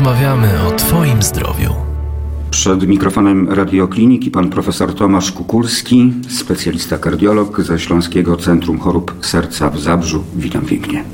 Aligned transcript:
Porozmawiamy 0.00 0.48
o 0.68 0.70
Twoim 0.70 1.22
zdrowiu. 1.22 1.70
Przed 2.50 2.88
mikrofonem 2.88 3.48
radiokliniki 3.48 4.30
pan 4.30 4.50
profesor 4.50 4.94
Tomasz 4.94 5.32
Kukulski, 5.32 6.12
specjalista 6.28 6.98
kardiolog 6.98 7.60
ze 7.60 7.78
Śląskiego 7.78 8.36
Centrum 8.36 8.78
Chorób 8.78 9.14
Serca 9.20 9.70
w 9.70 9.80
Zabrzu. 9.80 10.24
Witam 10.36 10.66
pięknie. 10.66 11.04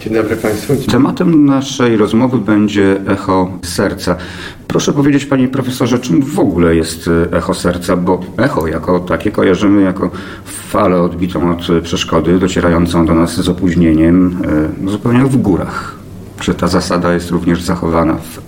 Dzień 0.00 0.14
dobry 0.14 0.36
Państwu. 0.36 0.74
Tematem 0.90 1.46
naszej 1.46 1.96
rozmowy 1.96 2.38
będzie 2.38 3.00
echo 3.06 3.50
serca. 3.62 4.16
Proszę 4.68 4.92
powiedzieć, 4.92 5.26
panie 5.26 5.48
profesorze, 5.48 5.98
czym 5.98 6.22
w 6.22 6.38
ogóle 6.38 6.76
jest 6.76 7.10
echo 7.32 7.54
serca? 7.54 7.96
Bo 7.96 8.20
echo 8.36 8.66
jako 8.66 9.00
takie 9.00 9.30
kojarzymy 9.30 9.82
jako 9.82 10.10
falę 10.44 11.02
odbitą 11.02 11.50
od 11.50 11.82
przeszkody, 11.82 12.38
docierającą 12.38 13.06
do 13.06 13.14
nas 13.14 13.40
z 13.40 13.48
opóźnieniem, 13.48 14.36
e, 14.86 14.90
zupełnie 14.90 15.24
w 15.24 15.36
górach. 15.36 16.03
Czy 16.40 16.54
ta 16.54 16.68
zasada 16.68 17.14
jest 17.14 17.30
również 17.30 17.62
zachowana 17.62 18.16
w 18.16 18.38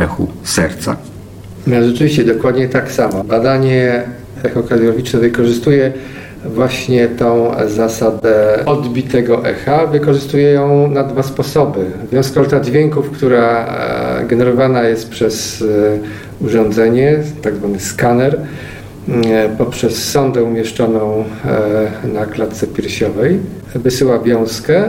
e, 0.00 0.02
echu 0.02 0.28
serca? 0.42 0.96
No, 1.66 1.82
rzeczywiście 1.82 2.24
dokładnie 2.24 2.68
tak 2.68 2.92
samo. 2.92 3.24
Badanie 3.24 4.02
echokardiologiczne 4.44 5.20
wykorzystuje 5.20 5.92
właśnie 6.44 7.08
tą 7.08 7.50
zasadę 7.68 8.64
odbitego 8.66 9.44
echa. 9.44 9.86
Wykorzystuje 9.86 10.52
ją 10.52 10.90
na 10.90 11.04
dwa 11.04 11.22
sposoby. 11.22 11.86
Wiązkolta 12.12 12.60
dźwięków, 12.60 13.10
która 13.10 13.66
e, 13.66 14.26
generowana 14.26 14.82
jest 14.82 15.08
przez 15.08 15.62
e, 15.62 16.44
urządzenie, 16.44 17.18
tak 17.42 17.56
zwany 17.56 17.80
skaner, 17.80 18.40
e, 19.08 19.48
poprzez 19.58 20.10
sondę 20.10 20.44
umieszczoną 20.44 21.24
na 22.14 22.26
klatce 22.26 22.66
piersiowej, 22.66 23.38
wysyła 23.74 24.18
wiązkę, 24.18 24.84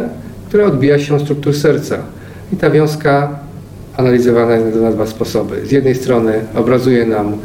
która 0.47 0.65
odbija 0.65 0.99
się 0.99 1.15
od 1.15 1.21
struktur 1.21 1.55
serca. 1.55 1.97
I 2.53 2.55
ta 2.55 2.69
wiązka 2.69 3.39
analizowana 3.97 4.55
jest 4.55 4.77
na 4.77 4.91
dwa 4.91 5.07
sposoby. 5.07 5.65
Z 5.65 5.71
jednej 5.71 5.95
strony 5.95 6.33
obrazuje 6.55 7.05
nam 7.05 7.37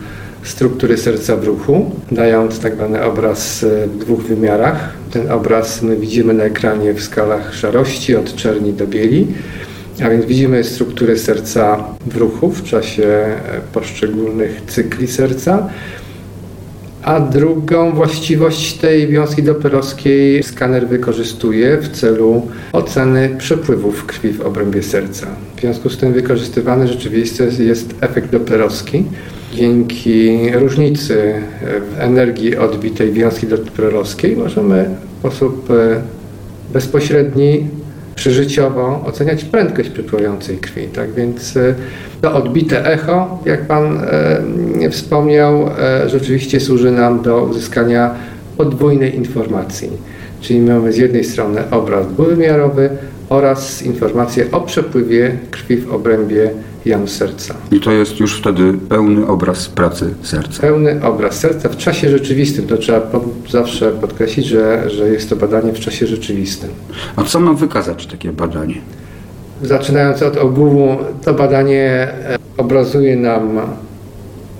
struktury 0.42 0.98
serca 0.98 1.36
w 1.36 1.44
ruchu, 1.44 1.90
dając 2.12 2.60
tak 2.60 2.74
zwany 2.74 3.04
obraz 3.04 3.64
e, 3.64 3.86
w 3.86 3.98
dwóch 3.98 4.20
wymiarach. 4.22 4.92
Ten 5.10 5.30
obraz 5.30 5.82
my 5.82 5.96
widzimy 5.96 6.34
na 6.34 6.44
ekranie 6.44 6.94
w 6.94 7.02
skalach 7.02 7.54
szarości 7.54 8.16
od 8.16 8.34
czerni 8.36 8.72
do 8.72 8.86
bieli. 8.86 9.26
A 10.04 10.10
więc 10.10 10.24
widzimy 10.24 10.64
strukturę 10.64 11.16
serca 11.16 11.84
w 12.06 12.16
ruchu 12.16 12.50
w 12.50 12.62
czasie 12.62 13.04
e, 13.04 13.38
poszczególnych 13.72 14.62
cykli 14.66 15.08
serca. 15.08 15.68
A 17.02 17.20
drugą 17.20 17.92
właściwość 17.92 18.74
tej 18.74 19.08
wiązki 19.08 19.42
doperowskiej 19.42 20.42
skaner 20.42 20.88
wykorzystuje 20.88 21.78
w 21.78 21.88
celu 21.88 22.48
oceny 22.72 23.36
przepływów 23.38 24.06
krwi 24.06 24.32
w 24.32 24.40
obrębie 24.40 24.82
serca. 24.82 25.26
W 25.56 25.60
związku 25.60 25.90
z 25.90 25.98
tym 25.98 26.12
wykorzystywany 26.12 26.88
rzeczywiście 26.88 27.44
jest 27.58 27.94
efekt 28.00 28.30
doperowski. 28.30 29.04
Dzięki 29.54 30.50
różnicy 30.52 31.34
w 31.62 32.00
energii 32.00 32.56
odbitej 32.56 33.12
wiązki 33.12 33.46
doperowskiej 33.46 34.36
możemy 34.36 34.90
w 35.16 35.18
sposób 35.18 35.70
e, 35.70 36.00
bezpośredni 36.72 37.66
przeżyciowo 38.14 39.04
oceniać 39.06 39.44
prędkość 39.44 39.88
przepływającej 39.88 40.56
krwi. 40.56 40.86
Tak 40.86 41.12
więc 41.12 41.56
e, 41.56 41.74
to 42.20 42.34
odbite 42.34 42.86
echo, 42.86 43.38
jak 43.44 43.66
Pan 43.66 44.00
e, 44.82 44.90
wspomniał, 44.90 45.70
e, 45.78 46.08
rzeczywiście 46.08 46.60
służy 46.60 46.90
nam 46.90 47.22
do 47.22 47.42
uzyskania 47.42 48.14
podwójnej 48.56 49.16
informacji. 49.16 49.90
Czyli 50.40 50.60
mamy 50.60 50.92
z 50.92 50.96
jednej 50.96 51.24
strony 51.24 51.60
obraz 51.70 52.12
dwuwymiarowy 52.12 52.90
oraz 53.28 53.82
informację 53.82 54.44
o 54.52 54.60
przepływie 54.60 55.36
krwi 55.50 55.76
w 55.76 55.92
obrębie 55.92 56.50
jam 56.84 57.08
serca. 57.08 57.54
I 57.72 57.80
to 57.80 57.92
jest 57.92 58.20
już 58.20 58.38
wtedy 58.38 58.72
pełny 58.88 59.26
obraz 59.26 59.68
pracy 59.68 60.14
serca. 60.22 60.60
Pełny 60.60 61.04
obraz 61.04 61.38
serca 61.38 61.68
w 61.68 61.76
czasie 61.76 62.10
rzeczywistym. 62.10 62.66
To 62.66 62.76
trzeba 62.76 63.00
po, 63.00 63.24
zawsze 63.50 63.92
podkreślić, 63.92 64.46
że, 64.46 64.90
że 64.90 65.08
jest 65.08 65.30
to 65.30 65.36
badanie 65.36 65.72
w 65.72 65.80
czasie 65.80 66.06
rzeczywistym. 66.06 66.70
A 67.16 67.22
co 67.22 67.40
ma 67.40 67.52
wykazać 67.52 68.06
takie 68.06 68.32
badanie? 68.32 68.74
Zaczynając 69.62 70.22
od 70.22 70.36
ogółu, 70.36 70.96
to 71.24 71.34
badanie 71.34 71.82
e, 71.82 72.38
obrazuje 72.56 73.16
nam 73.16 73.60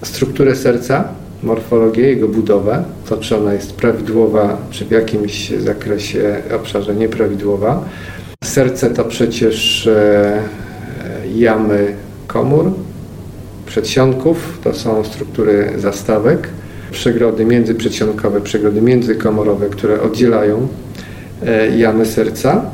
strukturę 0.03 0.57
serca, 0.57 1.05
morfologię, 1.43 2.03
jego 2.03 2.29
budowę, 2.29 2.85
to 3.09 3.17
czy 3.17 3.37
ona 3.37 3.53
jest 3.55 3.73
prawidłowa, 3.73 4.57
czy 4.71 4.85
w 4.85 4.91
jakimś 4.91 5.51
zakresie, 5.51 6.43
obszarze 6.57 6.95
nieprawidłowa. 6.95 7.85
Serce 8.45 8.91
to 8.91 9.05
przecież 9.05 9.87
e, 9.87 10.43
jamy 11.35 11.95
komór, 12.33 12.73
przedsionków, 13.67 14.59
to 14.65 14.75
są 14.75 15.05
struktury 15.05 15.73
zastawek, 15.79 16.49
przegrody 16.91 17.45
międzyprzedsionkowe, 17.45 18.41
przegrody 18.41 18.81
międzykomorowe, 18.81 19.69
które 19.69 20.03
oddzielają 20.03 20.69
e, 21.47 21.79
jamy 21.79 22.07
serca, 22.07 22.65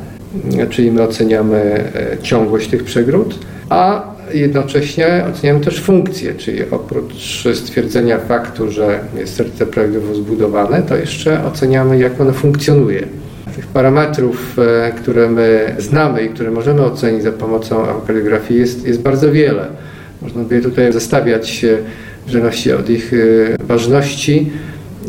czyli 0.69 0.91
my 0.91 1.03
oceniamy 1.03 1.57
e, 1.57 2.17
ciągłość 2.21 2.69
tych 2.69 2.83
przegród, 2.83 3.39
a 3.69 4.03
jednocześnie 4.33 5.25
oceniamy 5.31 5.59
też 5.59 5.81
funkcję, 5.81 6.33
czyli 6.33 6.59
oprócz 6.71 7.47
stwierdzenia 7.55 8.17
faktu, 8.17 8.71
że 8.71 8.99
jest 9.17 9.35
serce 9.35 9.65
prawidłowo 9.65 10.15
zbudowane, 10.15 10.81
to 10.83 10.95
jeszcze 10.95 11.45
oceniamy, 11.45 11.99
jak 11.99 12.21
ono 12.21 12.33
funkcjonuje. 12.33 13.07
Tych 13.55 13.67
parametrów, 13.67 14.59
e, 14.59 14.91
które 14.91 15.29
my 15.29 15.75
znamy 15.77 16.21
i 16.21 16.29
które 16.29 16.51
możemy 16.51 16.81
ocenić 16.81 17.23
za 17.23 17.31
pomocą 17.31 17.83
echokardiografii 17.83 18.59
jest, 18.59 18.87
jest 18.87 19.01
bardzo 19.01 19.31
wiele. 19.31 19.67
Można 20.21 20.43
by 20.43 20.55
je 20.55 20.61
tutaj 20.61 20.93
zestawiać 20.93 21.65
w 22.25 22.31
zależności 22.31 22.71
od 22.71 22.89
ich 22.89 23.13
e, 23.13 23.65
ważności 23.65 24.51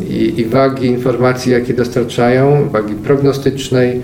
i, 0.09 0.41
i 0.41 0.45
wagi 0.45 0.87
informacji, 0.87 1.53
jakie 1.53 1.75
dostarczają, 1.75 2.69
wagi 2.69 2.95
prognostycznej, 2.95 4.01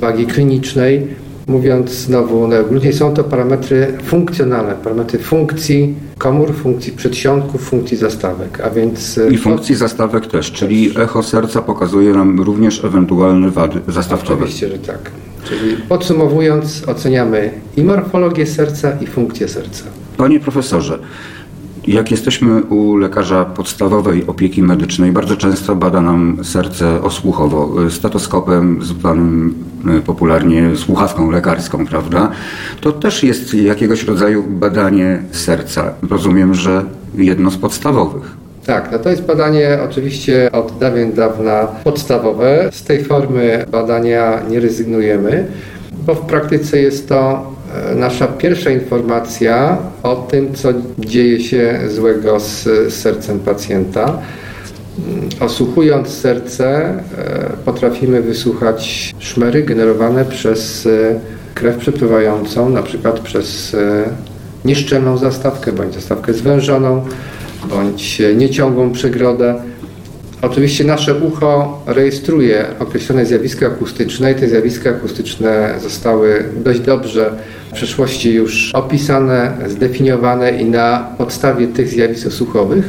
wagi 0.00 0.26
klinicznej. 0.26 1.06
Mówiąc 1.50 1.90
znowu 1.90 2.48
najogólniej, 2.48 2.92
są 2.92 3.14
to 3.14 3.24
parametry 3.24 3.98
funkcjonalne, 4.04 4.74
parametry 4.74 5.18
funkcji 5.18 5.94
komór, 6.18 6.54
funkcji 6.54 6.92
przedsionków, 6.92 7.62
funkcji 7.68 7.96
zastawek, 7.96 8.60
a 8.60 8.70
więc... 8.70 9.18
E, 9.18 9.30
I 9.30 9.38
funkcji 9.38 9.74
zastawek 9.74 10.26
też, 10.26 10.52
czyli 10.52 10.90
echo 10.98 11.22
serca 11.22 11.62
pokazuje 11.62 12.12
nam 12.12 12.40
również 12.40 12.84
ewentualne 12.84 13.50
wady 13.50 13.80
zastawkowe. 13.88 14.34
Oczywiście, 14.34 14.68
że 14.68 14.78
tak. 14.78 15.10
Czyli 15.44 15.76
podsumowując, 15.88 16.88
oceniamy 16.88 17.50
i 17.76 17.82
morfologię 17.84 18.46
serca, 18.46 18.92
i 19.00 19.06
funkcję 19.06 19.48
serca. 19.48 19.84
Panie 20.16 20.40
profesorze, 20.40 20.98
jak 21.92 22.10
jesteśmy 22.10 22.62
u 22.62 22.96
lekarza 22.96 23.44
podstawowej 23.44 24.26
opieki 24.26 24.62
medycznej, 24.62 25.12
bardzo 25.12 25.36
często 25.36 25.76
bada 25.76 26.00
nam 26.00 26.44
serce 26.44 27.02
osłuchowo, 27.02 27.90
stetoskopem 27.90 28.82
zwanym 28.82 29.54
e, 29.98 30.00
popularnie 30.00 30.76
słuchawką 30.76 31.30
lekarską, 31.30 31.86
prawda? 31.86 32.30
To 32.80 32.92
też 32.92 33.22
jest 33.22 33.54
jakiegoś 33.54 34.04
rodzaju 34.04 34.44
badanie 34.48 35.22
serca. 35.32 35.94
Rozumiem, 36.10 36.54
że 36.54 36.84
jedno 37.14 37.50
z 37.50 37.56
podstawowych. 37.56 38.36
Tak, 38.66 38.92
no 38.92 38.98
to 38.98 39.10
jest 39.10 39.22
badanie 39.22 39.78
oczywiście 39.84 40.52
od 40.52 40.78
dawien 40.78 41.12
dawna 41.12 41.66
podstawowe. 41.84 42.68
Z 42.72 42.82
tej 42.82 43.04
formy 43.04 43.64
badania 43.70 44.40
nie 44.50 44.60
rezygnujemy, 44.60 45.46
bo 45.92 46.14
w 46.14 46.20
praktyce 46.20 46.80
jest 46.80 47.08
to 47.08 47.50
E, 47.74 47.94
nasza 47.94 48.26
pierwsza 48.26 48.70
informacja 48.70 49.78
o 50.02 50.16
tym, 50.16 50.54
co 50.54 50.68
dzieje 50.98 51.40
się 51.40 51.80
złego 51.88 52.40
z 52.40 52.68
sercem 52.94 53.38
pacjenta. 53.38 54.04
Mm, 54.04 55.28
osłuchując 55.40 56.08
serce, 56.08 56.68
e, 56.68 57.02
potrafimy 57.64 58.22
wysłuchać 58.22 59.12
szmery 59.18 59.62
generowane 59.62 60.24
przez 60.24 60.86
e, 60.86 61.20
krew 61.54 61.76
przepływającą, 61.76 62.68
na 62.68 62.82
przykład 62.82 63.20
przez 63.20 63.76
nieszczelną 64.64 65.18
zastawkę, 65.18 65.72
bądź 65.72 65.94
zastawkę 65.94 66.32
zwężoną, 66.32 67.04
bądź 67.70 68.22
nieciągłą 68.36 68.92
przegrodę. 68.92 69.54
Oczywiście 70.42 70.84
nasze 70.84 71.14
ucho 71.14 71.82
rejestruje 71.86 72.64
określone 72.78 73.26
zjawiska 73.26 73.66
akustyczne 73.66 74.32
i 74.32 74.34
te 74.34 74.48
zjawiska 74.48 74.90
akustyczne 74.90 75.74
zostały 75.82 76.44
dość 76.64 76.80
dobrze 76.80 77.32
w 77.70 77.72
przeszłości 77.72 78.34
już 78.34 78.74
opisane, 78.74 79.52
zdefiniowane 79.66 80.50
i 80.50 80.64
na 80.64 81.14
podstawie 81.18 81.68
tych 81.68 81.88
zjawisk 81.88 82.32
słuchowych 82.32 82.84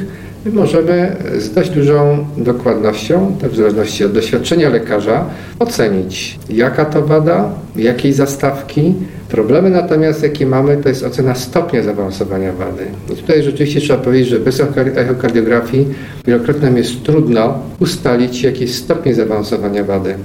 możemy 0.46 1.16
z 1.38 1.52
dość 1.52 1.70
dużą 1.70 2.26
dokładnością, 2.38 3.36
w 3.44 3.56
zależności 3.56 4.06
od 4.06 4.12
doświadczenia 4.12 4.70
lekarza, 4.70 5.26
ocenić 5.60 6.40
jaka 6.50 6.86
to 6.86 7.02
wada, 7.02 7.50
jakiej 7.76 8.14
zastawki. 8.14 8.94
Problemy 9.30 9.70
natomiast, 9.70 10.24
jakie 10.24 10.46
mamy, 10.46 10.78
to 10.78 10.90
jest 10.90 11.04
ocena 11.04 11.36
stopnia 11.36 11.84
zaawansowania 11.84 12.54
wady. 12.54 12.86
I 13.14 13.16
tutaj 13.16 13.44
rzeczywiście 13.44 13.82
trzeba 13.82 14.04
powiedzieć, 14.04 14.28
że 14.28 14.40
bez 14.40 14.62
echokardiografii 14.96 15.88
wielokrotnie 16.26 16.70
jest 16.70 17.04
trudno 17.04 17.60
ustalić 17.80 18.44
jakiś 18.44 18.76
stopień 18.76 19.14
zaawansowania 19.14 19.84
wady. 19.84 20.16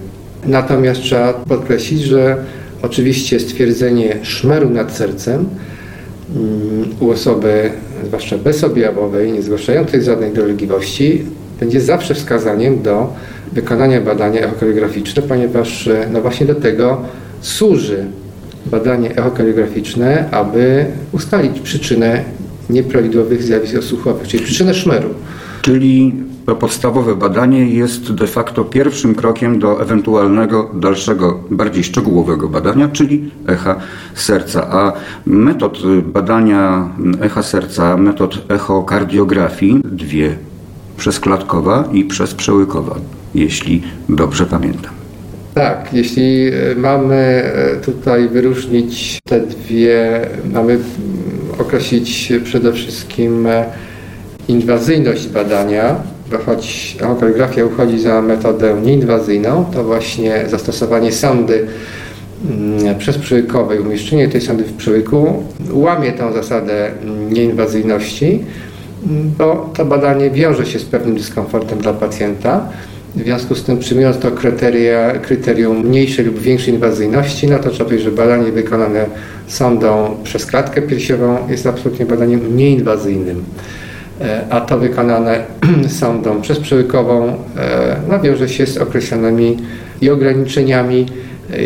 Natomiast 0.46 1.00
trzeba 1.00 1.32
podkreślić, 1.32 2.02
że 2.02 2.36
Oczywiście 2.82 3.40
stwierdzenie 3.40 4.16
szmeru 4.22 4.70
nad 4.70 4.92
sercem 4.92 5.48
mm, 6.36 6.94
u 7.00 7.10
osoby, 7.10 7.70
zwłaszcza 8.04 8.38
bezobjawowej, 8.38 9.32
nie 9.32 9.42
zgłaszającej 9.42 10.02
żadnej 10.02 10.32
dolegliwości, 10.32 11.24
będzie 11.60 11.80
zawsze 11.80 12.14
wskazaniem 12.14 12.82
do 12.82 13.12
wykonania 13.52 14.00
badania 14.00 14.40
echokardiograficzne, 14.40 15.22
ponieważ 15.22 15.88
e, 15.88 16.06
no 16.12 16.20
właśnie 16.20 16.46
do 16.46 16.54
tego 16.54 17.00
służy 17.40 18.04
badanie 18.66 19.10
echokardiograficzne, 19.10 20.30
aby 20.30 20.86
ustalić 21.12 21.60
przyczynę 21.60 22.24
nieprawidłowych 22.70 23.42
zjawisk 23.42 23.76
osłuchowych, 23.76 24.28
czyli 24.28 24.44
przyczynę 24.44 24.74
szmeru. 24.74 25.08
Czyli 25.66 26.12
to 26.46 26.56
podstawowe 26.56 27.16
badanie 27.16 27.70
jest 27.70 28.12
de 28.12 28.26
facto 28.26 28.64
pierwszym 28.64 29.14
krokiem 29.14 29.58
do 29.58 29.82
ewentualnego 29.82 30.70
dalszego, 30.74 31.40
bardziej 31.50 31.84
szczegółowego 31.84 32.48
badania, 32.48 32.88
czyli 32.88 33.30
echa 33.48 33.76
serca. 34.14 34.66
A 34.70 34.92
metod 35.26 35.78
badania 36.02 36.88
echa 37.20 37.42
serca, 37.42 37.96
metod 37.96 38.44
echokardiografii, 38.48 39.80
dwie, 39.84 40.36
przezklatkowa 40.96 41.88
i 41.92 42.04
przezprzełykowa, 42.04 42.96
jeśli 43.34 43.82
dobrze 44.08 44.46
pamiętam. 44.46 44.92
Tak, 45.54 45.88
jeśli 45.92 46.48
e, 46.48 46.74
mamy 46.76 47.14
e, 47.14 47.76
tutaj 47.76 48.28
wyróżnić 48.28 49.18
te 49.24 49.40
dwie, 49.40 50.20
mamy 50.52 50.78
określić 51.58 52.32
przede 52.44 52.72
wszystkim 52.72 53.46
e, 53.46 53.64
inwazyjność 54.48 55.28
badania, 55.28 55.96
bo 56.30 56.38
choć 56.38 56.96
echokardiografia 57.00 57.64
uchodzi 57.64 57.98
za 57.98 58.22
metodę 58.22 58.74
nieinwazyjną, 58.82 59.64
to 59.74 59.84
właśnie 59.84 60.44
zastosowanie 60.48 61.12
sondy 61.12 61.66
mm, 62.50 62.98
przez 62.98 63.18
przełykowej, 63.18 63.80
umieszczenie 63.80 64.28
tej 64.28 64.40
sondy 64.40 64.64
w 64.64 64.72
przełyku 64.72 65.44
łamie 65.70 66.12
tę 66.12 66.32
zasadę 66.32 66.90
nieinwazyjności, 67.30 68.44
bo 69.38 69.70
to 69.76 69.84
badanie 69.84 70.30
wiąże 70.30 70.66
się 70.66 70.78
z 70.78 70.84
pewnym 70.84 71.16
dyskomfortem 71.16 71.78
dla 71.78 71.92
pacjenta. 71.92 72.68
W 73.16 73.22
związku 73.22 73.54
z 73.54 73.62
tym, 73.62 73.78
przyjmując 73.78 74.18
to 74.18 74.30
kryteria, 74.30 75.12
kryterium 75.12 75.86
mniejszej 75.86 76.24
lub 76.24 76.38
większej 76.38 76.74
inwazyjności, 76.74 77.46
no 77.46 77.58
to 77.58 77.70
trzeba 77.70 77.84
powiedzieć, 77.84 78.04
że 78.04 78.12
badanie 78.12 78.52
wykonane 78.52 79.06
sondą 79.46 80.16
przez 80.22 80.46
klatkę 80.46 80.82
piersiową 80.82 81.38
jest 81.48 81.66
absolutnie 81.66 82.06
badaniem 82.06 82.56
nieinwazyjnym. 82.56 83.44
E, 84.20 84.46
a 84.50 84.60
to 84.60 84.78
wykonane 84.78 85.44
sondą 85.88 86.40
przezprzełykową 86.40 87.34
e, 87.56 87.96
no, 88.08 88.20
wiąże 88.20 88.48
się 88.48 88.66
z 88.66 88.78
określonymi 88.78 89.56
i 90.00 90.10
ograniczeniami 90.10 91.06
e, 91.52 91.56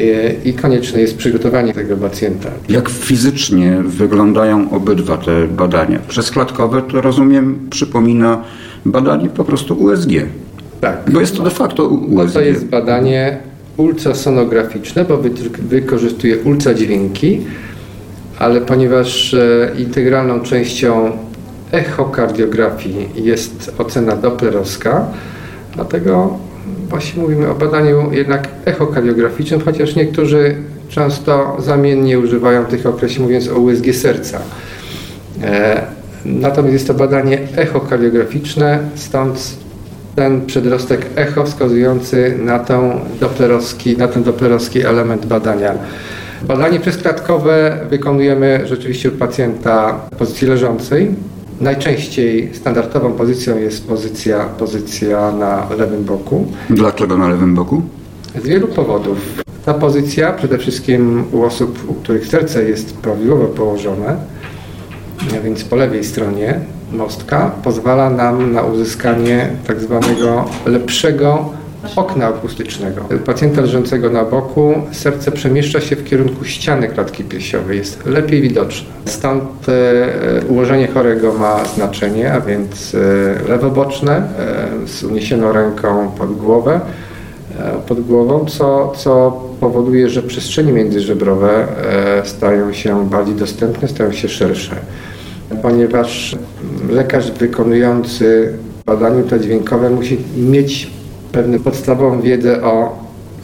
i 0.45 0.53
konieczne 0.53 1.01
jest 1.01 1.17
przygotowanie 1.17 1.75
tego 1.75 1.97
pacjenta. 1.97 2.49
Jak 2.69 2.89
fizycznie 2.89 3.83
wyglądają 3.85 4.71
obydwa 4.71 5.17
te 5.17 5.47
badania? 5.47 5.99
Przezklatkowe 6.09 6.83
to 6.83 7.01
rozumiem 7.01 7.67
przypomina 7.71 8.45
badanie 8.85 9.29
po 9.29 9.45
prostu 9.45 9.75
USG. 9.75 10.11
Tak. 10.81 11.11
Bo 11.13 11.21
jest 11.21 11.37
to 11.37 11.43
de 11.43 11.51
facto 11.51 11.89
USG. 11.89 12.15
Bo 12.15 12.27
to 12.27 12.41
jest 12.41 12.67
badanie 12.67 13.39
ultrasonograficzne, 13.77 15.05
bo 15.05 15.19
wykorzystuje 15.69 16.39
ultradźwięki, 16.39 17.41
ale 18.39 18.61
ponieważ 18.61 19.37
integralną 19.79 20.41
częścią 20.41 21.11
echokardiografii 21.73 23.09
jest 23.15 23.73
ocena 23.79 24.17
doplerowska, 24.17 25.07
dlatego 25.75 26.39
właśnie 26.89 27.23
mówimy 27.23 27.51
o 27.51 27.55
badaniu 27.55 28.13
jednak 28.13 28.49
echokardiograficznym, 28.65 29.61
chociaż 29.61 29.97
niektórzy 29.97 30.57
często 30.89 31.57
zamiennie 31.59 32.19
używają 32.19 32.65
tych 32.65 32.87
określeń 32.87 33.23
mówiąc 33.23 33.49
o 33.49 33.55
USG 33.55 33.95
serca. 33.95 34.39
E, 35.43 35.83
natomiast 36.25 36.73
jest 36.73 36.87
to 36.87 36.95
badanie 36.95 37.39
echokardiograficzne, 37.57 38.79
stąd 38.95 39.57
ten 40.17 40.47
przedrostek 40.47 41.07
echo 41.17 41.45
wskazujący 41.45 42.39
na, 42.39 42.59
tą 42.59 43.01
doplerowski, 43.21 43.97
na 43.97 44.09
ten 44.09 44.23
doplerowski 44.23 44.87
element 44.87 45.27
badania. 45.27 45.75
Badanie 46.43 46.81
przezklatkowe 46.81 47.79
wykonujemy 47.91 48.61
rzeczywiście 48.65 49.09
u 49.09 49.13
pacjenta 49.13 50.01
w 50.13 50.17
pozycji 50.17 50.49
leżącej, 50.49 51.15
Najczęściej 51.61 52.51
standardową 52.55 53.13
pozycją 53.13 53.59
jest 53.59 53.89
pozycja, 53.89 54.45
pozycja 54.45 55.33
na 55.33 55.67
lewym 55.79 56.05
boku. 56.05 56.47
Dlaczego 56.71 57.19
na 57.19 57.29
lewym 57.29 57.55
boku? 57.55 57.83
Z 58.43 58.47
wielu 58.47 58.69
powodów. 58.69 59.19
Ta 59.65 59.75
pozycja 59.75 60.33
przede 60.33 60.59
wszystkim 60.59 61.25
u 61.33 61.43
osób, 61.43 61.91
u 61.91 61.95
których 61.95 62.27
serce 62.27 62.65
jest 62.65 62.97
prawidłowo 62.97 63.47
położone, 63.47 64.17
więc 65.45 65.65
po 65.65 65.77
lewej 65.77 66.05
stronie 66.05 66.61
mostka, 66.93 67.51
pozwala 67.65 68.11
nam 68.11 68.53
na 68.53 68.63
uzyskanie 68.63 69.51
tak 69.67 69.81
zwanego 69.81 70.45
lepszego 70.67 71.51
okna 71.97 72.27
akustycznego. 72.27 73.05
Pacjenta 73.27 73.61
leżącego 73.61 74.11
na 74.11 74.25
boku 74.25 74.75
serce 74.93 75.33
przemieszcza 75.33 75.81
się 75.81 75.97
w 75.97 76.05
kierunku 76.05 76.45
ściany 76.45 76.89
klatki 76.89 77.25
piersiowej, 77.25 77.79
jest 77.79 78.07
lepiej 78.07 78.43
widoczne. 78.43 78.89
Stąd 79.05 79.69
e, 79.69 80.45
ułożenie 80.49 80.89
chorego 80.89 81.33
ma 81.33 81.65
znaczenie, 81.65 82.33
a 82.33 82.41
więc 82.41 82.95
e, 82.95 83.49
lewoboczne 83.49 84.17
e, 84.17 84.87
z 84.87 85.05
uniesioną 85.05 85.53
ręką 85.53 86.11
pod 86.19 86.37
głowę, 86.37 86.81
pod 87.89 88.01
głową, 88.01 88.45
co, 88.45 88.93
co 88.97 89.41
powoduje, 89.61 90.09
że 90.09 90.23
przestrzenie 90.23 90.73
międzyżebrowe 90.73 91.67
stają 92.25 92.73
się 92.73 93.09
bardziej 93.09 93.35
dostępne, 93.35 93.89
stają 93.89 94.13
się 94.13 94.29
szersze. 94.29 94.77
Ponieważ 95.63 96.37
lekarz 96.91 97.31
wykonujący 97.31 98.55
badanie 98.87 99.17
ultradźwiękowe 99.17 99.91
musi 99.91 100.19
mieć 100.37 100.91
pewną 101.33 101.59
podstawową 101.59 102.21
wiedzę 102.21 102.63
o 102.63 102.99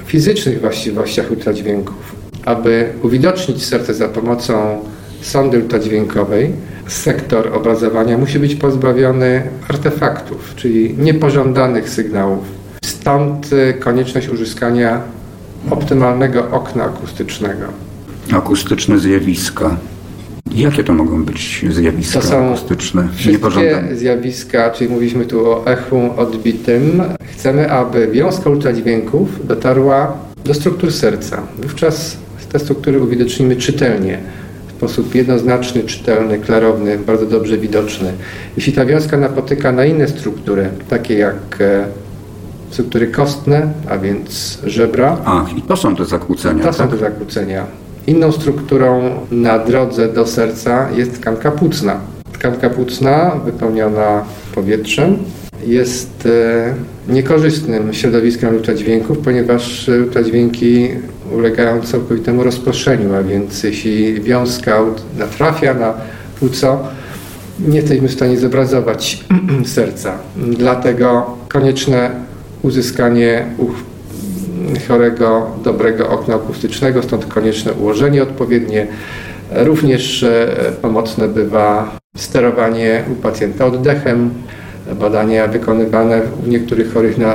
fizycznych 0.06 0.61
właściwościach 0.61 1.31
ultradźwięków. 1.31 2.17
Aby 2.44 2.93
uwidocznić 3.03 3.65
serce 3.65 3.94
za 3.94 4.09
pomocą 4.09 4.81
sondy 5.21 5.59
ultradźwiękowej, 5.59 6.53
sektor 6.87 7.55
obrazowania 7.55 8.19
musi 8.19 8.38
być 8.38 8.55
pozbawiony 8.55 9.43
artefaktów, 9.69 10.53
czyli 10.56 10.94
niepożądanych 10.99 11.88
sygnałów. 11.91 12.44
Stąd 12.85 13.52
y, 13.52 13.75
konieczność 13.81 14.28
uzyskania 14.28 15.00
optymalnego 15.71 16.50
okna 16.50 16.85
akustycznego. 16.85 17.64
Akustyczne 18.33 18.99
zjawiska. 18.99 19.76
Jakie 20.55 20.85
to 20.85 20.93
mogą 20.93 21.25
być 21.25 21.65
zjawiska 21.71 22.21
to 22.21 22.26
są 22.26 22.47
akustyczne 22.47 23.09
wszystkie 23.15 23.83
zjawiska, 23.93 24.71
czyli 24.71 24.91
mówiliśmy 24.91 25.26
tu 25.26 25.50
o 25.50 25.67
echu 25.67 26.11
odbitym. 26.17 27.03
Chcemy, 27.33 27.71
aby 27.71 28.09
wiązka 28.09 28.50
ultradźwięków 28.50 29.47
dotarła 29.47 30.17
do 30.45 30.55
struktur 30.55 30.93
serca. 30.93 31.43
Wówczas 31.62 32.17
te 32.53 32.59
struktury 32.59 33.03
uwidocznimy 33.03 33.57
czytelnie, 33.57 34.19
w 34.69 34.71
sposób 34.73 35.15
jednoznaczny, 35.15 35.83
czytelny, 35.83 36.38
klarowny, 36.38 36.99
bardzo 36.99 37.26
dobrze 37.26 37.59
widoczny. 37.59 38.12
Jeśli 38.57 38.73
ta 38.73 38.87
wiązka 38.87 39.17
napotyka 39.17 39.73
na 39.73 39.85
inne 39.85 40.09
struktury, 40.09 40.69
takie 40.88 41.15
jak 41.15 41.61
e, 41.61 41.87
struktury 42.71 43.07
kostne, 43.07 43.73
a 43.88 43.99
więc 43.99 44.59
żebra. 44.65 45.19
Ach, 45.25 45.57
i 45.59 45.62
to 45.62 45.76
są 45.76 45.97
te 45.97 46.05
zakłócenia. 46.05 46.65
To 46.65 46.69
tak? 46.69 46.76
są 46.76 46.88
te 46.88 46.97
zakłócenia. 46.97 47.67
Inną 48.07 48.33
strukturą 48.33 49.11
na 49.31 49.59
drodze 49.59 50.09
do 50.09 50.27
serca 50.27 50.91
jest 50.91 51.21
tkanka 51.21 51.51
płucna. 51.51 52.01
Tkanka 52.33 52.71
płucna 52.71 53.41
wypełniona 53.45 54.25
powietrzem 54.55 55.17
jest 55.67 56.27
e, 56.27 56.75
niekorzystnym 57.13 57.95
środowiskiem 57.95 58.55
ultradźwięków, 58.55 59.19
ponieważ 59.19 59.89
ultradźwięki 59.89 60.89
ulegają 61.33 61.81
całkowitemu 61.83 62.45
rozproszeniu, 62.45 63.15
a 63.15 63.23
więc 63.23 63.63
jeśli 63.63 64.23
wiązka 64.23 64.81
natrafia 65.19 65.75
na 65.75 65.95
płuco, 66.41 66.79
nie 67.69 67.77
jesteśmy 67.77 68.09
w 68.09 68.13
stanie 68.13 68.39
zobrazować 68.39 69.25
serca. 69.75 70.19
Dlatego 70.37 71.37
konieczne 71.49 72.11
uzyskanie 72.63 73.47
chorego 74.78 75.50
dobrego 75.64 76.09
okna 76.09 76.35
akustycznego, 76.35 77.02
stąd 77.02 77.26
konieczne 77.26 77.73
ułożenie 77.73 78.23
odpowiednie. 78.23 78.87
Również 79.50 80.23
e, 80.23 80.49
pomocne 80.83 81.28
bywa 81.28 81.97
sterowanie 82.16 83.04
u 83.12 83.14
pacjenta 83.14 83.66
oddechem. 83.66 84.30
Badania 85.00 85.47
wykonywane 85.47 86.23
u 86.47 86.49
niektórych 86.49 86.92
chorych 86.92 87.18
na 87.18 87.35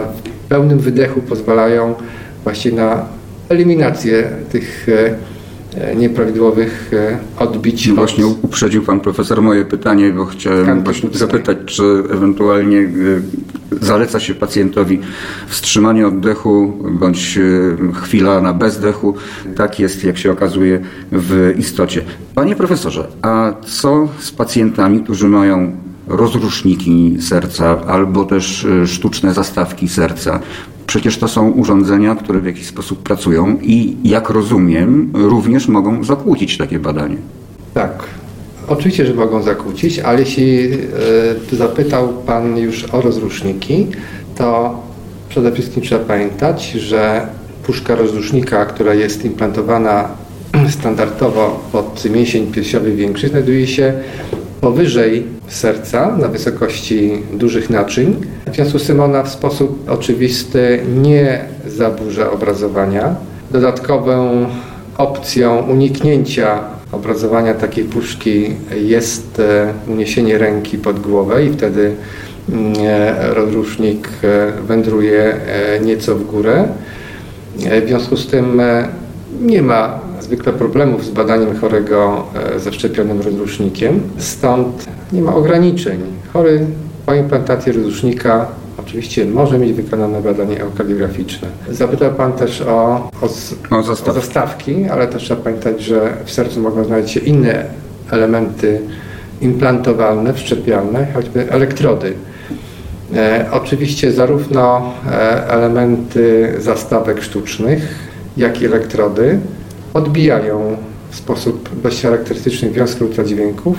pełnym 0.50 0.79
wydechu 0.79 1.21
pozwalają 1.21 1.95
właśnie 2.43 2.71
na 2.71 3.05
eliminację 3.50 4.24
tych 4.51 4.89
e, 4.89 5.30
nieprawidłowych 5.96 6.92
e, 6.94 7.18
odbić. 7.38 7.88
No 7.88 7.96
właśnie 7.96 8.25
uprzedził 8.25 8.84
pan 8.84 9.00
profesor 9.00 9.42
moje 9.42 9.66
pytanie, 9.66 10.12
bo 10.12 10.25
chciałem 10.25 10.84
właśnie 10.84 11.10
zapytać, 11.13 11.58
czy 11.66 11.84
ewentualnie 12.13 12.90
zaleca 13.82 14.20
się 14.20 14.36
pacjentowi 14.36 15.00
wstrzymanie 15.48 16.08
oddechu 16.08 16.74
bądź 17.00 17.40
chwila 18.01 18.42
na 18.42 18.54
bezdechu. 18.54 19.16
Tak 19.56 19.80
jest, 19.80 20.04
jak 20.04 20.18
się 20.18 20.32
okazuje, 20.32 20.80
w 21.12 21.54
istocie. 21.58 22.01
Panie 22.36 22.56
profesorze, 22.56 23.08
a 23.22 23.54
co 23.66 24.08
z 24.20 24.32
pacjentami, 24.32 25.04
którzy 25.04 25.28
mają 25.28 25.72
rozruszniki 26.08 27.18
serca 27.20 27.86
albo 27.88 28.25
też 28.25 28.68
sztuczne 28.86 29.34
zastawki 29.34 29.88
serca? 29.88 30.40
Przecież 30.88 31.17
to 31.17 31.27
są 31.27 31.51
urządzenia, 31.51 32.15
które 32.15 32.39
w 32.39 32.45
jakiś 32.45 32.67
sposób 32.67 33.03
pracują 33.03 33.57
i 33.61 33.95
jak 34.03 34.29
rozumiem, 34.29 35.11
również 35.13 35.67
mogą 35.67 36.03
zakłócić 36.03 36.57
takie 36.57 36.79
badanie. 36.79 37.17
Tak. 37.73 38.03
Oczywiście, 38.67 39.05
że 39.05 39.13
mogą 39.13 39.43
zakłócić, 39.43 40.00
ale 40.00 40.19
jeśli 40.19 40.73
y, 41.53 41.55
zapytał 41.55 42.07
Pan 42.25 42.57
już 42.57 42.83
o 42.83 43.01
rozruszniki, 43.01 43.88
to 44.35 44.79
przede 45.29 45.51
wszystkim 45.51 45.83
trzeba 45.83 46.05
pamiętać, 46.05 46.71
że 46.71 47.27
puszka 47.63 47.95
rozrusznika, 47.95 48.65
która 48.65 48.93
jest 48.93 49.25
implantowana 49.25 50.07
standardowo 50.79 51.63
pod 51.71 52.05
mięsień 52.09 52.51
piersiowy 52.51 52.95
większy, 52.95 53.27
znajduje 53.27 53.67
się 53.67 53.93
powyżej 54.62 55.24
serca 55.48 56.18
na 56.18 56.27
wysokości 56.27 57.12
dużych 57.34 57.70
naczyń. 57.70 58.15
W 58.51 58.56
związku 58.56 58.80
z 58.80 58.88
tym 58.88 59.00
ona 59.00 59.24
w 59.24 59.30
sposób 59.30 59.89
oczywisty 59.89 60.80
nie 60.96 61.46
zaburza 61.68 62.32
obrazowania. 62.32 63.15
Dodatkową 63.51 64.46
opcją 64.98 65.58
uniknięcia 65.58 66.60
obrazowania 66.91 67.53
takiej 67.53 67.84
puszki 67.84 68.53
jest 68.75 69.39
e, 69.39 69.74
uniesienie 69.88 70.38
ręki 70.38 70.77
pod 70.77 71.00
głowę 71.00 71.46
i 71.46 71.50
wtedy 71.53 71.96
mm, 72.50 72.74
e, 72.80 73.34
rozrusznik 73.34 74.10
e, 74.24 74.51
wędruje 74.68 75.36
nieco 75.82 76.15
w 76.15 76.24
górę. 76.25 76.68
W 77.58 77.88
związku 77.88 78.18
z 78.18 78.27
tym 78.27 78.62
nie 79.41 79.62
ma 79.62 80.00
zwykle 80.31 80.53
problemów 80.53 81.05
z 81.05 81.09
badaniem 81.09 81.59
chorego 81.59 82.23
e, 82.55 82.59
ze 82.59 82.71
wszczepionym 82.71 83.21
rozrusznikiem, 83.21 84.01
stąd 84.17 84.85
nie 85.13 85.21
ma 85.21 85.35
ograniczeń. 85.35 86.00
Chory 86.33 86.65
po 87.05 87.13
implantacji 87.13 87.71
rozrusznika 87.71 88.47
oczywiście 88.77 89.25
może 89.25 89.59
mieć 89.59 89.73
wykonane 89.73 90.21
badanie 90.21 90.61
eukardiograficzne. 90.61 91.47
Zapytał 91.69 92.11
Pan 92.13 92.33
też 92.33 92.61
o, 92.61 93.09
o, 93.21 93.25
o, 93.77 93.83
zastawki. 93.83 94.09
o 94.09 94.13
zastawki, 94.13 94.85
ale 94.85 95.07
też 95.07 95.23
trzeba 95.23 95.41
pamiętać, 95.41 95.81
że 95.81 96.13
w 96.25 96.31
sercu 96.31 96.61
mogą 96.61 96.83
znaleźć 96.83 97.13
się 97.13 97.19
inne 97.19 97.65
elementy 98.11 98.81
implantowalne, 99.41 100.33
wszczepialne, 100.33 101.07
choćby 101.13 101.51
elektrody. 101.51 102.13
E, 103.15 103.45
oczywiście 103.51 104.11
zarówno 104.11 104.93
e, 105.11 105.47
elementy 105.47 106.53
zastawek 106.59 107.21
sztucznych, 107.21 108.09
jak 108.38 108.61
i 108.61 108.65
elektrody 108.65 109.39
odbijają 109.93 110.77
w 111.10 111.15
sposób 111.15 111.69
dość 111.83 112.01
charakterystyczny 112.01 112.69
wiązki 112.69 113.03
ultradźwięków, 113.03 113.77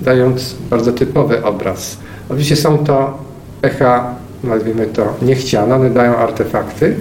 dając 0.00 0.54
bardzo 0.70 0.92
typowy 0.92 1.44
obraz. 1.44 1.98
Oczywiście 2.28 2.56
są 2.56 2.78
to 2.78 3.18
echa, 3.62 4.14
nazwijmy 4.44 4.86
to 4.86 5.14
niechciane, 5.22 5.74
one 5.74 5.90
dają 5.90 6.16
artefakty, 6.16 6.96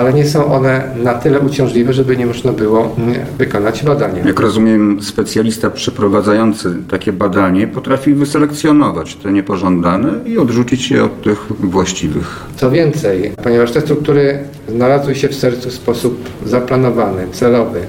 ale 0.00 0.12
nie 0.12 0.24
są 0.24 0.52
one 0.52 0.82
na 1.02 1.14
tyle 1.14 1.40
uciążliwe, 1.40 1.92
żeby 1.92 2.16
nie 2.16 2.26
można 2.26 2.52
było 2.52 2.96
mm, 2.98 3.14
wykonać 3.38 3.84
badania. 3.84 4.24
Jak 4.24 4.40
rozumiem, 4.40 5.02
specjalista 5.02 5.70
przeprowadzający 5.70 6.74
takie 6.90 7.12
badanie 7.12 7.66
potrafi 7.66 8.14
wyselekcjonować 8.14 9.14
te 9.14 9.32
niepożądane 9.32 10.12
i 10.26 10.38
odrzucić 10.38 10.90
je 10.90 11.04
od 11.04 11.22
tych 11.22 11.38
właściwych. 11.60 12.44
Co 12.56 12.70
więcej, 12.70 13.32
ponieważ 13.42 13.72
te 13.72 13.80
struktury 13.80 14.38
znalazły 14.68 15.14
się 15.14 15.28
w 15.28 15.34
sercu 15.34 15.70
w 15.70 15.72
sposób 15.72 16.28
zaplanowany, 16.46 17.26
celowy, 17.32 17.80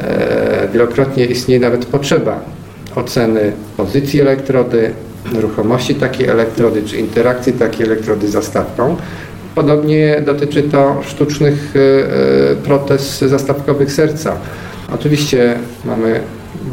e, 0.00 0.68
wielokrotnie 0.72 1.26
istnieje 1.26 1.60
nawet 1.60 1.86
potrzeba 1.86 2.40
oceny 2.96 3.52
pozycji 3.76 4.20
elektrody, 4.20 4.90
ruchomości 5.40 5.94
takiej 5.94 6.28
elektrody, 6.28 6.82
czy 6.82 6.96
interakcji 6.96 7.52
takiej 7.52 7.86
elektrody 7.86 8.28
z 8.28 8.30
zastawką, 8.30 8.96
Podobnie 9.54 10.22
dotyczy 10.26 10.62
to 10.62 11.00
sztucznych 11.02 11.74
e, 11.76 11.80
e, 12.52 12.56
protez 12.56 13.18
zastawkowych 13.18 13.92
serca. 13.92 14.36
Oczywiście 14.94 15.54
mamy 15.84 16.20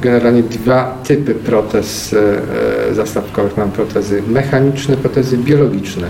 generalnie 0.02 0.44
dwa 0.44 0.98
typy 1.04 1.36
protez 1.36 2.16
e, 2.90 2.94
zastawkowych. 2.94 3.58
Mamy 3.58 3.72
protezy 3.72 4.24
mechaniczne, 4.28 4.98
protezy 4.98 5.38
biologiczne. 5.38 6.08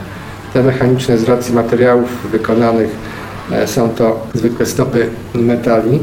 Te 0.53 0.63
mechaniczne 0.63 1.17
z 1.17 1.23
racji 1.23 1.53
materiałów 1.53 2.31
wykonanych 2.31 2.89
są 3.65 3.89
to 3.89 4.27
zwykłe 4.33 4.65
stopy 4.65 5.09
metali. 5.33 5.99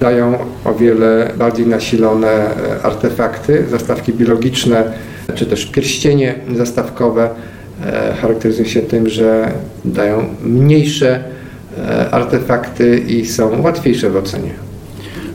Dają 0.00 0.38
o 0.64 0.74
wiele 0.74 1.32
bardziej 1.36 1.66
nasilone 1.66 2.50
artefakty. 2.82 3.64
Zastawki 3.70 4.12
biologiczne 4.12 4.92
czy 5.34 5.46
też 5.46 5.66
pierścienie 5.66 6.34
zastawkowe 6.56 7.30
charakteryzują 8.20 8.68
się 8.68 8.80
tym, 8.80 9.08
że 9.08 9.52
dają 9.84 10.24
mniejsze 10.44 11.24
e, 11.78 12.10
artefakty 12.10 12.98
i 12.98 13.26
są 13.26 13.62
łatwiejsze 13.62 14.10
w 14.10 14.16
ocenie. 14.16 14.50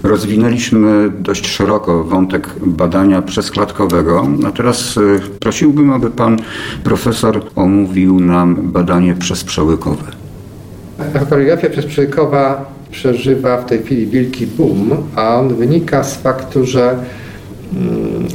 Rozwinęliśmy 0.03 1.09
dość 1.19 1.47
szeroko 1.47 2.03
wątek 2.03 2.49
badania 2.65 3.21
przesklatkowego, 3.21 4.27
a 4.47 4.51
teraz 4.51 4.97
e, 4.97 5.19
prosiłbym, 5.39 5.91
aby 5.91 6.11
pan 6.11 6.37
profesor 6.83 7.41
omówił 7.55 8.19
nam 8.19 8.55
badanie 8.55 9.15
przezprzełykowe. 9.15 10.03
Choreografia 11.29 11.69
przezprzełykowa 11.69 12.65
przeżywa 12.91 13.57
w 13.57 13.65
tej 13.65 13.83
chwili 13.83 14.07
wielki 14.07 14.47
boom, 14.47 14.89
a 15.15 15.35
on 15.35 15.55
wynika 15.55 16.03
z 16.03 16.17
faktu, 16.17 16.65
że 16.65 16.95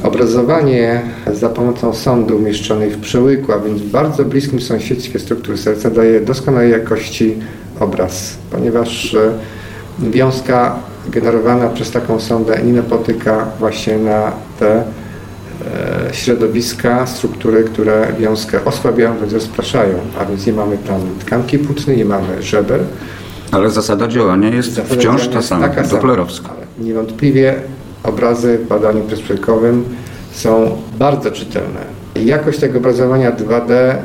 obrazowanie 0.03 1.03
za 1.33 1.49
pomocą 1.49 1.95
sondy 1.95 2.35
umieszczonej 2.35 2.91
w 2.91 3.01
przełyku, 3.01 3.53
a 3.53 3.59
więc 3.59 3.81
w 3.81 3.91
bardzo 3.91 4.25
bliskim 4.25 4.61
sąsiedztwie 4.61 5.19
struktury 5.19 5.59
serca 5.59 5.91
daje 5.91 6.21
doskonałej 6.21 6.71
jakości 6.71 7.35
obraz, 7.81 8.37
ponieważ 8.51 9.15
e, 9.15 9.33
wiązka 10.11 10.77
generowana 11.09 11.69
przez 11.69 11.91
taką 11.91 12.21
sondę 12.21 12.63
nie 12.65 12.73
napotyka 12.73 13.47
właśnie 13.59 13.99
na 13.99 14.33
te 14.59 14.77
e, 14.77 14.85
środowiska, 16.13 17.07
struktury, 17.07 17.65
które 17.65 18.13
wiązkę 18.19 18.65
osłabiają 18.65 19.19
bądź 19.19 19.33
rozpraszają, 19.33 19.95
a 20.21 20.25
więc 20.25 20.47
nie 20.47 20.53
mamy 20.53 20.79
tam 20.79 21.01
tkanki 21.21 21.59
płótnej, 21.59 21.97
nie 21.97 22.05
mamy 22.05 22.43
żeber. 22.43 22.81
Ale 23.51 23.71
zasada 23.71 24.09
działania 24.09 24.49
jest 24.49 24.73
zasada 24.75 24.95
wciąż 24.95 25.23
działania 25.23 25.41
ta 25.41 25.43
sama, 25.43 25.69
doplerowska. 25.69 26.51
Niewątpliwie 26.79 27.55
obrazy 28.05 28.59
w 28.59 28.69
badaniu 28.69 29.05
bezprzelikowym 29.05 29.85
są 30.33 30.79
bardzo 30.99 31.31
czytelne. 31.31 31.81
Jakość 32.25 32.59
tego 32.59 32.79
obrazowania 32.79 33.33
2D 33.33 33.71
e, 33.73 33.99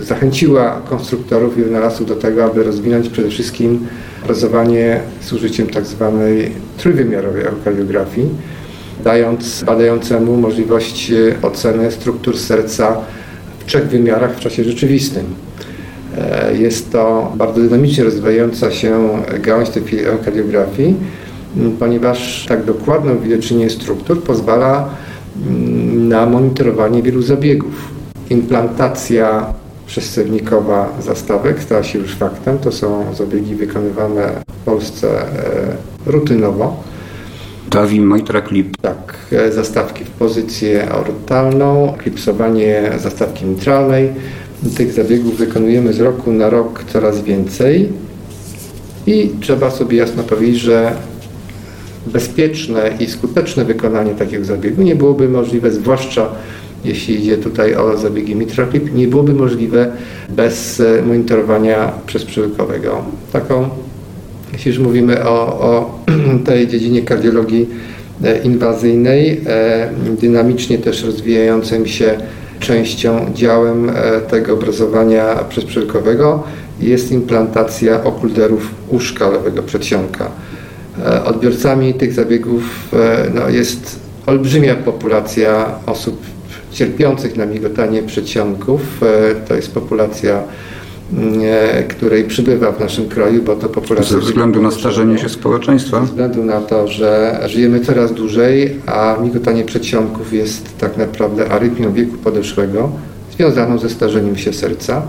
zachęciła 0.00 0.80
konstruktorów 0.90 1.58
i 1.58 1.62
wynalazców 1.62 2.06
do 2.06 2.16
tego, 2.16 2.44
aby 2.44 2.64
rozwinąć 2.64 3.08
przede 3.08 3.28
wszystkim 3.28 3.86
obrazowanie 4.22 5.00
z 5.20 5.32
użyciem. 5.32 5.66
Tak 5.66 5.84
trójwymiarowej 6.76 7.44
eukardiografii, 7.44 8.28
dając 9.04 9.64
badającemu 9.64 10.36
możliwość 10.36 11.10
e, 11.10 11.42
oceny 11.42 11.92
struktur 11.92 12.38
serca 12.38 12.96
w 13.58 13.64
trzech 13.64 13.88
wymiarach 13.88 14.36
w 14.36 14.40
czasie 14.40 14.64
rzeczywistym. 14.64 15.24
E, 16.18 16.54
jest 16.56 16.92
to 16.92 17.32
bardzo 17.36 17.60
dynamicznie 17.60 18.04
rozwijająca 18.04 18.70
się 18.70 19.08
gałąź 19.40 19.68
tej 19.68 20.04
eukardiografii, 20.04 20.96
ponieważ 21.78 22.46
tak 22.48 22.64
dokładne 22.64 23.14
uwidocznienie 23.14 23.70
struktur 23.70 24.22
pozwala 24.22 24.88
mm, 25.46 26.08
na 26.08 26.26
monitorowanie 26.26 27.02
wielu 27.02 27.22
zabiegów. 27.22 27.88
Implantacja 28.30 29.46
przescewnikowa 29.86 30.92
zastawek 31.00 31.62
stała 31.62 31.82
się 31.82 31.98
już 31.98 32.14
faktem. 32.14 32.58
To 32.58 32.72
są 32.72 33.14
zabiegi 33.14 33.54
wykonywane 33.54 34.32
w 34.48 34.64
Polsce 34.64 35.20
e, 35.20 35.26
rutynowo. 36.06 36.82
Dawi 37.70 38.00
Mitra 38.00 38.42
Clip. 38.42 38.76
Tak, 38.76 39.16
e, 39.32 39.52
zastawki 39.52 40.04
w 40.04 40.10
pozycję 40.10 40.92
orbitalną, 40.92 41.94
klipsowanie 41.98 42.92
zastawki 42.98 43.44
mitralnej. 43.44 44.08
Tych 44.76 44.92
zabiegów 44.92 45.36
wykonujemy 45.36 45.92
z 45.92 46.00
roku 46.00 46.32
na 46.32 46.50
rok 46.50 46.84
coraz 46.92 47.22
więcej 47.22 47.88
i 49.06 49.30
trzeba 49.40 49.70
sobie 49.70 49.96
jasno 49.96 50.22
powiedzieć, 50.22 50.60
że 50.60 50.94
bezpieczne 52.06 52.90
i 53.00 53.06
skuteczne 53.06 53.64
wykonanie 53.64 54.14
takiego 54.14 54.44
zabiegu 54.44 54.82
nie 54.82 54.96
byłoby 54.96 55.28
możliwe, 55.28 55.70
zwłaszcza 55.70 56.28
jeśli 56.84 57.20
idzie 57.20 57.38
tutaj 57.38 57.74
o 57.74 57.96
zabiegi 57.96 58.36
mitroclip, 58.36 58.94
nie 58.94 59.08
byłoby 59.08 59.34
możliwe 59.34 59.92
bez 60.28 60.80
e, 60.80 61.02
monitorowania 61.02 61.92
przezprzyłykowego. 62.06 63.04
Taką, 63.32 63.68
jeśli 64.52 64.70
już 64.70 64.80
mówimy 64.80 65.24
o, 65.24 65.60
o 65.60 66.00
tej 66.46 66.68
dziedzinie 66.68 67.02
kardiologii 67.02 67.68
e, 68.24 68.42
inwazyjnej, 68.42 69.40
e, 69.46 69.90
dynamicznie 70.20 70.78
też 70.78 71.04
rozwijającym 71.04 71.86
się 71.86 72.14
częścią, 72.60 73.26
działem 73.34 73.90
tego 74.30 74.54
obrazowania 74.54 75.34
przezprzyłkowego 75.48 76.42
jest 76.80 77.12
implantacja 77.12 78.04
okulderów 78.04 78.70
uszka 78.88 79.30
lewego 79.30 79.62
przedsionka. 79.62 80.30
E, 80.98 81.24
odbiorcami 81.24 81.94
tych 81.94 82.12
zabiegów 82.12 82.62
e, 82.92 83.30
no, 83.34 83.48
jest 83.48 84.00
olbrzymia 84.26 84.74
populacja 84.74 85.74
osób 85.86 86.22
cierpiących 86.72 87.36
na 87.36 87.46
migotanie 87.46 88.02
przedsionków. 88.02 89.00
To 89.48 89.54
jest 89.54 89.72
populacja 89.72 90.42
której 91.88 92.24
przybywa 92.24 92.72
w 92.72 92.80
naszym 92.80 93.08
kraju, 93.08 93.42
bo 93.42 93.56
to 93.56 93.68
populacja... 93.68 94.10
Ze 94.10 94.18
względu 94.18 94.62
na 94.62 94.70
starzenie 94.70 95.18
się 95.18 95.28
społeczeństwa? 95.28 96.00
Ze 96.00 96.06
względu 96.06 96.44
na 96.44 96.60
to, 96.60 96.88
że 96.88 97.40
żyjemy 97.46 97.80
coraz 97.80 98.12
dłużej, 98.12 98.76
a 98.86 99.16
migotanie 99.22 99.64
przedsionków 99.64 100.32
jest 100.32 100.78
tak 100.78 100.96
naprawdę 100.96 101.48
arytmią 101.48 101.92
wieku 101.92 102.16
podeszłego, 102.16 102.92
związaną 103.32 103.78
ze 103.78 103.90
starzeniem 103.90 104.36
się 104.36 104.52
serca. 104.52 105.02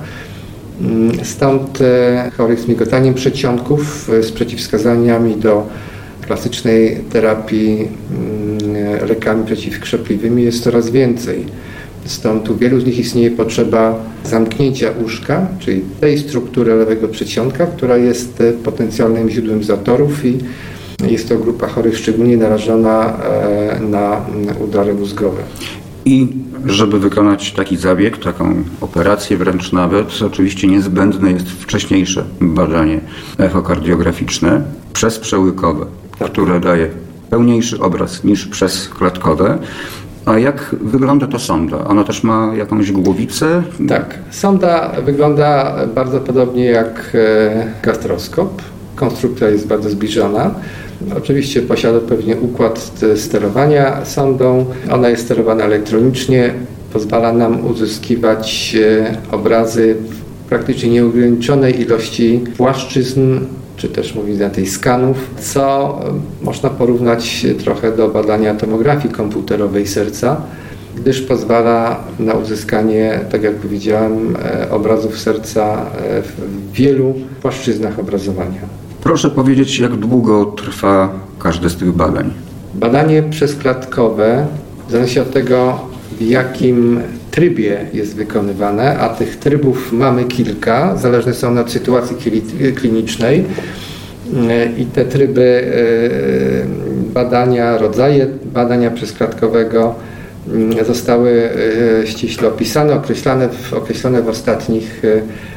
Mm, 0.82 1.26
stąd 1.26 1.82
e, 1.82 2.32
chorych 2.38 2.60
z 2.60 2.68
migotaniem 2.68 3.14
przedsionków 3.14 4.10
e, 4.10 4.24
z 4.24 4.32
przeciwwskazaniami 4.32 5.36
do 5.36 5.68
klasycznej 6.22 6.98
terapii 7.12 7.88
mm, 8.12 9.08
lekami 9.10 9.46
przeciwkrzepliwymi 9.46 10.44
jest 10.44 10.64
coraz 10.64 10.90
więcej. 10.90 11.46
Stąd 12.06 12.50
u 12.50 12.56
wielu 12.56 12.80
z 12.80 12.86
nich 12.86 13.00
istnieje 13.00 13.32
potrzeba 13.32 14.00
zamknięcia 14.24 14.92
łóżka, 15.02 15.48
czyli 15.60 15.82
tej 16.02 16.20
struktury 16.20 16.76
lewego 16.76 17.08
przedsionka, 17.08 17.66
która 17.66 17.98
jest 17.98 18.42
e, 18.42 18.54
potencjalnym 18.54 19.30
źródłem 19.30 19.64
zatorów 19.64 20.26
i 20.26 20.38
jest 21.10 21.30
to 21.30 21.38
grupa 21.38 21.68
chorych 21.68 21.98
szczególnie 21.98 22.38
narażona 22.38 23.18
na 23.82 24.26
udary 24.60 24.94
mózgowe. 24.94 25.44
I 26.06 26.28
żeby 26.66 27.00
wykonać 27.00 27.52
taki 27.52 27.78
zabieg, 27.78 28.18
taką 28.18 28.64
operację 28.82 29.38
wręcz 29.38 29.72
nawet, 29.72 30.08
oczywiście 30.26 30.68
niezbędne 30.68 31.32
jest 31.32 31.50
wcześniejsze 31.50 32.24
badanie 32.42 33.00
echokardiograficzne 33.38 34.62
przez 34.94 35.20
przełykowe, 35.20 35.86
które 36.26 36.60
daje 36.60 36.90
pełniejszy 37.30 37.80
obraz 37.80 38.24
niż 38.24 38.48
przez 38.48 38.90
klatkowe. 38.90 39.58
A 40.26 40.40
jak 40.40 40.76
wygląda 40.82 41.28
ta 41.28 41.40
sonda? 41.40 41.88
Ona 41.88 42.04
też 42.04 42.24
ma 42.24 42.52
jakąś 42.56 42.92
głowicę? 42.92 43.64
Tak. 43.88 44.20
Sonda 44.32 44.92
wygląda 45.06 45.76
bardzo 45.96 46.20
podobnie 46.20 46.66
jak 46.66 47.12
e, 47.14 47.68
gastroskop. 47.84 48.62
Konstrukcja 48.96 49.50
jest 49.50 49.68
bardzo 49.68 49.90
zbliżona. 49.90 50.52
Oczywiście 51.18 51.62
posiada 51.62 52.00
pewnie 52.00 52.38
układ 52.38 52.92
sterowania 53.16 54.06
sondą. 54.06 54.66
Ona 54.92 55.10
jest 55.10 55.26
sterowana 55.26 55.64
elektronicznie. 55.64 56.54
Pozwala 56.94 57.34
nam 57.34 57.66
uzyskiwać 57.66 58.76
e, 58.82 59.18
obrazy 59.32 59.96
w 60.10 60.50
praktycznie 60.50 60.90
nieograniczonej 60.90 61.82
ilości 61.82 62.44
płaszczyzn 62.58 63.40
czy 63.78 63.90
też 63.90 64.16
mówiąc 64.16 64.56
tej 64.56 64.68
skanów, 64.68 65.18
co 65.40 66.00
można 66.42 66.70
porównać 66.70 67.46
trochę 67.64 67.96
do 67.96 68.10
badania 68.10 68.56
tomografii 68.56 69.14
komputerowej 69.14 69.88
serca, 69.88 70.42
gdyż 70.96 71.22
pozwala 71.22 72.04
na 72.20 72.34
uzyskanie, 72.34 73.20
tak 73.32 73.44
jak 73.44 73.56
powiedziałem, 73.56 74.36
e, 74.36 74.72
obrazów 74.72 75.20
serca 75.20 75.86
e, 75.86 76.22
w 76.22 76.34
wielu 76.74 77.14
płaszczyznach 77.42 78.00
obrazowania. 78.00 78.83
Proszę 79.04 79.30
powiedzieć, 79.30 79.80
jak 79.80 79.96
długo 79.96 80.46
trwa 80.46 81.14
każde 81.40 81.70
z 81.70 81.76
tych 81.76 81.92
badań? 81.92 82.34
Badanie 82.74 83.24
przezklatkowe, 83.24 84.48
w 84.88 84.92
zależności 84.92 85.20
od 85.20 85.32
tego, 85.32 85.80
w 86.18 86.22
jakim 86.22 87.02
trybie 87.32 87.86
jest 87.94 88.16
wykonywane, 88.16 89.00
a 89.00 89.10
tych 89.10 89.40
trybów 89.40 89.94
mamy 89.94 90.26
kilka, 90.26 90.98
zależne 90.98 91.34
są 91.34 91.60
od 91.60 91.72
sytuacji 91.72 92.16
klinicznej 92.76 93.46
i 94.78 94.86
te 94.86 95.06
tryby 95.06 95.44
e, 95.44 97.14
badania, 97.14 97.78
rodzaje 97.78 98.28
badania 98.54 98.92
przezklatkowego 98.92 99.96
mm, 100.48 100.86
zostały 100.86 101.50
e, 102.02 102.08
ściśle 102.08 102.48
opisane, 102.48 103.00
określone 103.76 104.22
w, 104.22 104.30
ostatnich 104.30 105.02
e, 105.06 105.53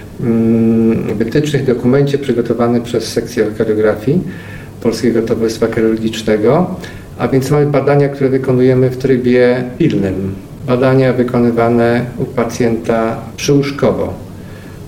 wytycznych 1.17 1.65
dokumencie 1.65 2.19
przygotowanym 2.19 2.83
przez 2.83 3.13
sekcję 3.13 3.47
kariografii 3.59 4.21
Polskiego 4.83 5.23
Towarzystwa 5.23 5.67
Kardiologicznego, 5.67 6.77
a 7.19 7.29
więc 7.29 7.51
mamy 7.51 7.67
badania, 7.67 8.09
które 8.09 8.31
wykonujemy 8.31 8.91
w 8.91 8.97
trybie 8.97 9.65
pilnym 9.79 10.35
badania 10.67 11.13
wykonywane 11.13 12.05
u 12.19 12.25
pacjenta 12.25 13.17
przyłóżkowo. 13.37 14.15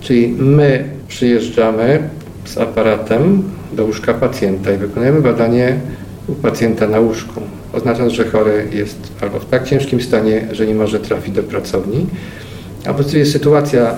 Czyli 0.00 0.28
my 0.28 0.84
przyjeżdżamy 1.08 2.08
z 2.44 2.58
aparatem 2.58 3.42
do 3.72 3.84
łóżka 3.84 4.14
pacjenta 4.14 4.72
i 4.72 4.76
wykonujemy 4.76 5.20
badanie 5.22 5.76
u 6.28 6.32
pacjenta 6.32 6.88
na 6.88 7.00
łóżku. 7.00 7.40
Oznacza, 7.72 8.10
że 8.10 8.24
chory 8.24 8.66
jest 8.72 8.98
albo 9.20 9.38
w 9.40 9.46
tak 9.46 9.64
ciężkim 9.64 10.00
stanie, 10.00 10.46
że 10.52 10.66
nie 10.66 10.74
może 10.74 11.00
trafić 11.00 11.34
do 11.34 11.42
pracowni, 11.42 12.06
albo 12.88 13.02
sytuacja 13.24 13.94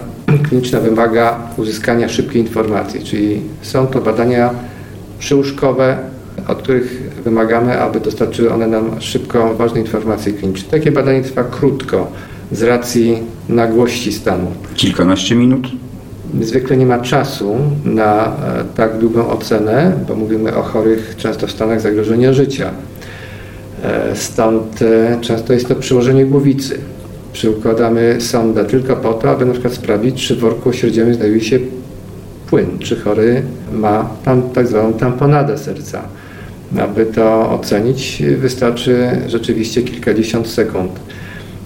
kliniczna 0.49 0.81
wymaga 0.81 1.39
uzyskania 1.57 2.09
szybkiej 2.09 2.43
informacji, 2.43 3.05
czyli 3.05 3.41
są 3.63 3.87
to 3.87 4.01
badania 4.01 4.51
przyłóżkowe, 5.19 5.99
od 6.49 6.63
których 6.63 7.13
wymagamy, 7.25 7.81
aby 7.81 8.01
dostarczyły 8.01 8.53
one 8.53 8.67
nam 8.67 9.01
szybko 9.01 9.55
ważne 9.55 9.81
informacje 9.81 10.33
kliniczne. 10.33 10.71
Takie 10.71 10.93
badanie 10.93 11.23
trwa 11.23 11.45
krótko 11.45 12.07
z 12.53 12.63
racji 12.63 13.19
nagłości 13.49 14.13
stanu. 14.13 14.53
Kilkanaście 14.75 15.35
minut? 15.35 15.69
Zwykle 16.41 16.77
nie 16.77 16.87
ma 16.87 16.99
czasu 16.99 17.57
na 17.85 18.25
e, 18.25 18.65
tak 18.77 18.99
długą 18.99 19.29
ocenę, 19.29 19.93
bo 20.09 20.17
mówimy 20.17 20.57
o 20.57 20.63
chorych 20.63 21.15
często 21.17 21.47
w 21.47 21.51
stanach 21.51 21.81
zagrożenia 21.81 22.33
życia. 22.33 22.71
E, 23.83 24.17
stąd 24.17 24.83
e, 24.83 25.19
często 25.21 25.53
jest 25.53 25.69
to 25.69 25.75
przyłożenie 25.75 26.27
głowicy. 26.27 26.79
Przykładamy 27.33 28.21
sondę 28.21 28.65
tylko 28.65 28.97
po 28.97 29.15
to, 29.15 29.31
aby 29.31 29.45
na 29.45 29.53
przykład 29.53 29.75
sprawdzić, 29.75 30.27
czy 30.27 30.37
w 30.37 30.39
worku 30.39 30.73
środziowym 30.73 31.15
znajduje 31.15 31.41
się 31.41 31.59
płyn, 32.51 32.79
czy 32.79 32.97
chory 32.97 33.43
ma 33.73 34.11
tam 34.25 34.43
tak 34.43 34.67
zwaną 34.67 34.93
tamponadę 34.93 35.59
serca. 35.59 36.03
Aby 36.79 37.07
to 37.07 37.51
ocenić, 37.51 38.23
wystarczy 38.39 39.11
rzeczywiście 39.27 39.83
kilkadziesiąt 39.83 40.49
sekund. 40.49 40.91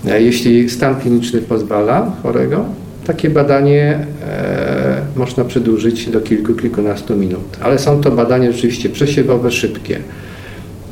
Jeśli 0.05 0.71
stan 0.71 1.01
kliniczny 1.01 1.41
pozwala 1.41 2.13
chorego, 2.23 2.65
takie 3.07 3.31
badanie 3.31 4.07
e, 4.27 5.01
można 5.17 5.45
przedłużyć 5.45 6.11
do 6.11 6.21
kilku, 6.21 6.55
kilkunastu 6.55 7.17
minut. 7.17 7.57
Ale 7.61 7.79
są 7.79 8.01
to 8.01 8.11
badania 8.11 8.53
rzeczywiście 8.53 8.89
przesiewowe, 8.89 9.51
szybkie. 9.51 9.99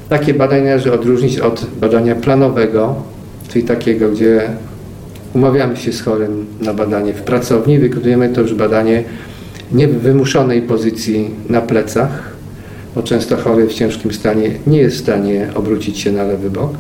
Takie 0.08 0.35
badanie 0.35 0.64
należy 0.64 0.92
odróżnić 0.92 1.38
od 1.38 1.66
badania 1.80 2.14
planowego, 2.14 3.02
czyli 3.52 3.64
takiego, 3.64 4.08
gdzie 4.08 4.48
umawiamy 5.34 5.76
się 5.76 5.92
z 5.92 6.02
chorym 6.02 6.46
na 6.60 6.74
badanie 6.74 7.12
w 7.12 7.22
pracowni, 7.22 7.78
wykonujemy 7.78 8.28
to 8.28 8.40
już 8.40 8.54
badanie 8.54 9.04
nie 9.72 9.88
w 9.88 10.00
wymuszonej 10.00 10.62
pozycji 10.62 11.30
na 11.48 11.60
plecach, 11.60 12.32
bo 12.94 13.02
często 13.02 13.36
chory 13.36 13.66
w 13.66 13.74
ciężkim 13.74 14.12
stanie 14.12 14.50
nie 14.66 14.78
jest 14.78 14.96
w 14.96 15.00
stanie 15.00 15.48
obrócić 15.54 15.98
się 15.98 16.12
na 16.12 16.22
lewy 16.22 16.50
bok. 16.50 16.70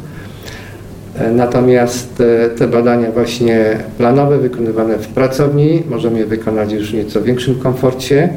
E, 1.18 1.32
natomiast 1.32 2.20
e, 2.20 2.50
te 2.50 2.68
badania 2.68 3.10
właśnie 3.10 3.76
planowe, 3.98 4.38
wykonywane 4.38 4.98
w 4.98 5.08
pracowni, 5.08 5.82
możemy 5.90 6.18
je 6.18 6.26
wykonać 6.26 6.72
już 6.72 6.90
w 6.90 6.94
nieco 6.94 7.22
większym 7.22 7.54
komforcie 7.54 8.28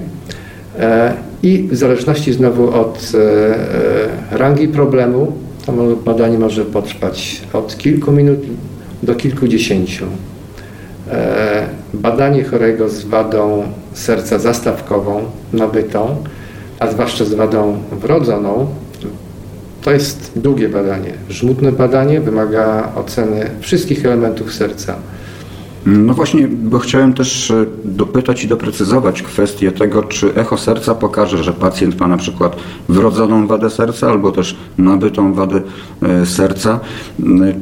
e, 0.80 1.13
i 1.43 1.67
w 1.71 1.76
zależności 1.76 2.34
znowu 2.34 2.69
od 2.69 3.12
rangi 4.32 4.67
problemu, 4.67 5.45
to 5.65 5.73
badanie 6.06 6.39
może 6.39 6.65
potrwać 6.65 7.41
od 7.54 7.78
kilku 7.78 8.12
minut 8.12 8.39
do 9.04 9.15
kilkudziesięciu. 9.15 10.06
Badanie 11.93 12.43
chorego 12.43 12.89
z 12.89 13.06
wadą 13.06 13.63
serca 13.93 14.39
zastawkową, 14.39 15.23
nabytą, 15.54 16.15
a 16.80 16.91
zwłaszcza 16.91 17.25
z 17.25 17.34
wadą 17.34 17.78
wrodzoną, 17.91 18.67
to 19.82 19.91
jest 19.91 20.32
długie 20.36 20.69
badanie. 20.69 21.13
Żmudne 21.30 21.71
badanie 21.71 22.21
wymaga 22.21 22.91
oceny 22.95 23.49
wszystkich 23.60 24.06
elementów 24.06 24.54
serca. 24.54 24.95
No 25.86 26.13
właśnie, 26.13 26.48
bo 26.48 26.80
chciałem 26.80 27.13
też 27.13 27.52
e, 27.52 27.65
dopytać 27.84 28.43
i 28.43 28.48
doprecyzować 28.48 29.21
kwestię 29.21 29.71
tego, 29.71 30.04
czy 30.04 30.36
echo 30.36 30.58
serca 30.58 30.95
pokaże, 30.95 31.43
że 31.43 31.54
pacjent 31.54 32.00
ma 32.00 32.08
na 32.08 32.17
przykład 32.17 32.56
wrodzoną 32.89 33.48
wadę 33.48 33.69
serca 33.69 34.10
albo 34.10 34.32
też 34.32 34.58
nabytą 34.78 35.34
wadę 35.34 35.62
e, 36.02 36.26
serca. 36.26 36.80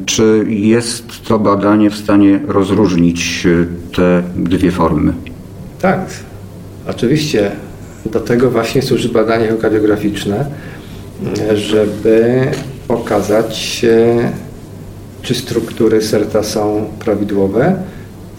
Czy 0.06 0.46
jest 0.48 1.28
to 1.28 1.40
badanie 1.40 1.90
w 1.90 1.96
stanie 1.96 2.40
rozróżnić 2.48 3.46
e, 3.46 3.96
te 3.96 4.24
dwie 4.36 4.72
formy? 4.72 5.14
Tak, 5.82 6.00
oczywiście 6.90 7.52
do 8.06 8.20
tego 8.20 8.52
właśnie 8.52 8.82
służy 8.82 9.10
badanie 9.10 9.46
echokardiograficzne, 9.46 10.46
żeby 11.54 12.48
pokazać 12.88 13.86
czy 15.22 15.36
struktury 15.36 16.02
serca 16.02 16.44
są 16.44 16.86
prawidłowe 17.00 17.76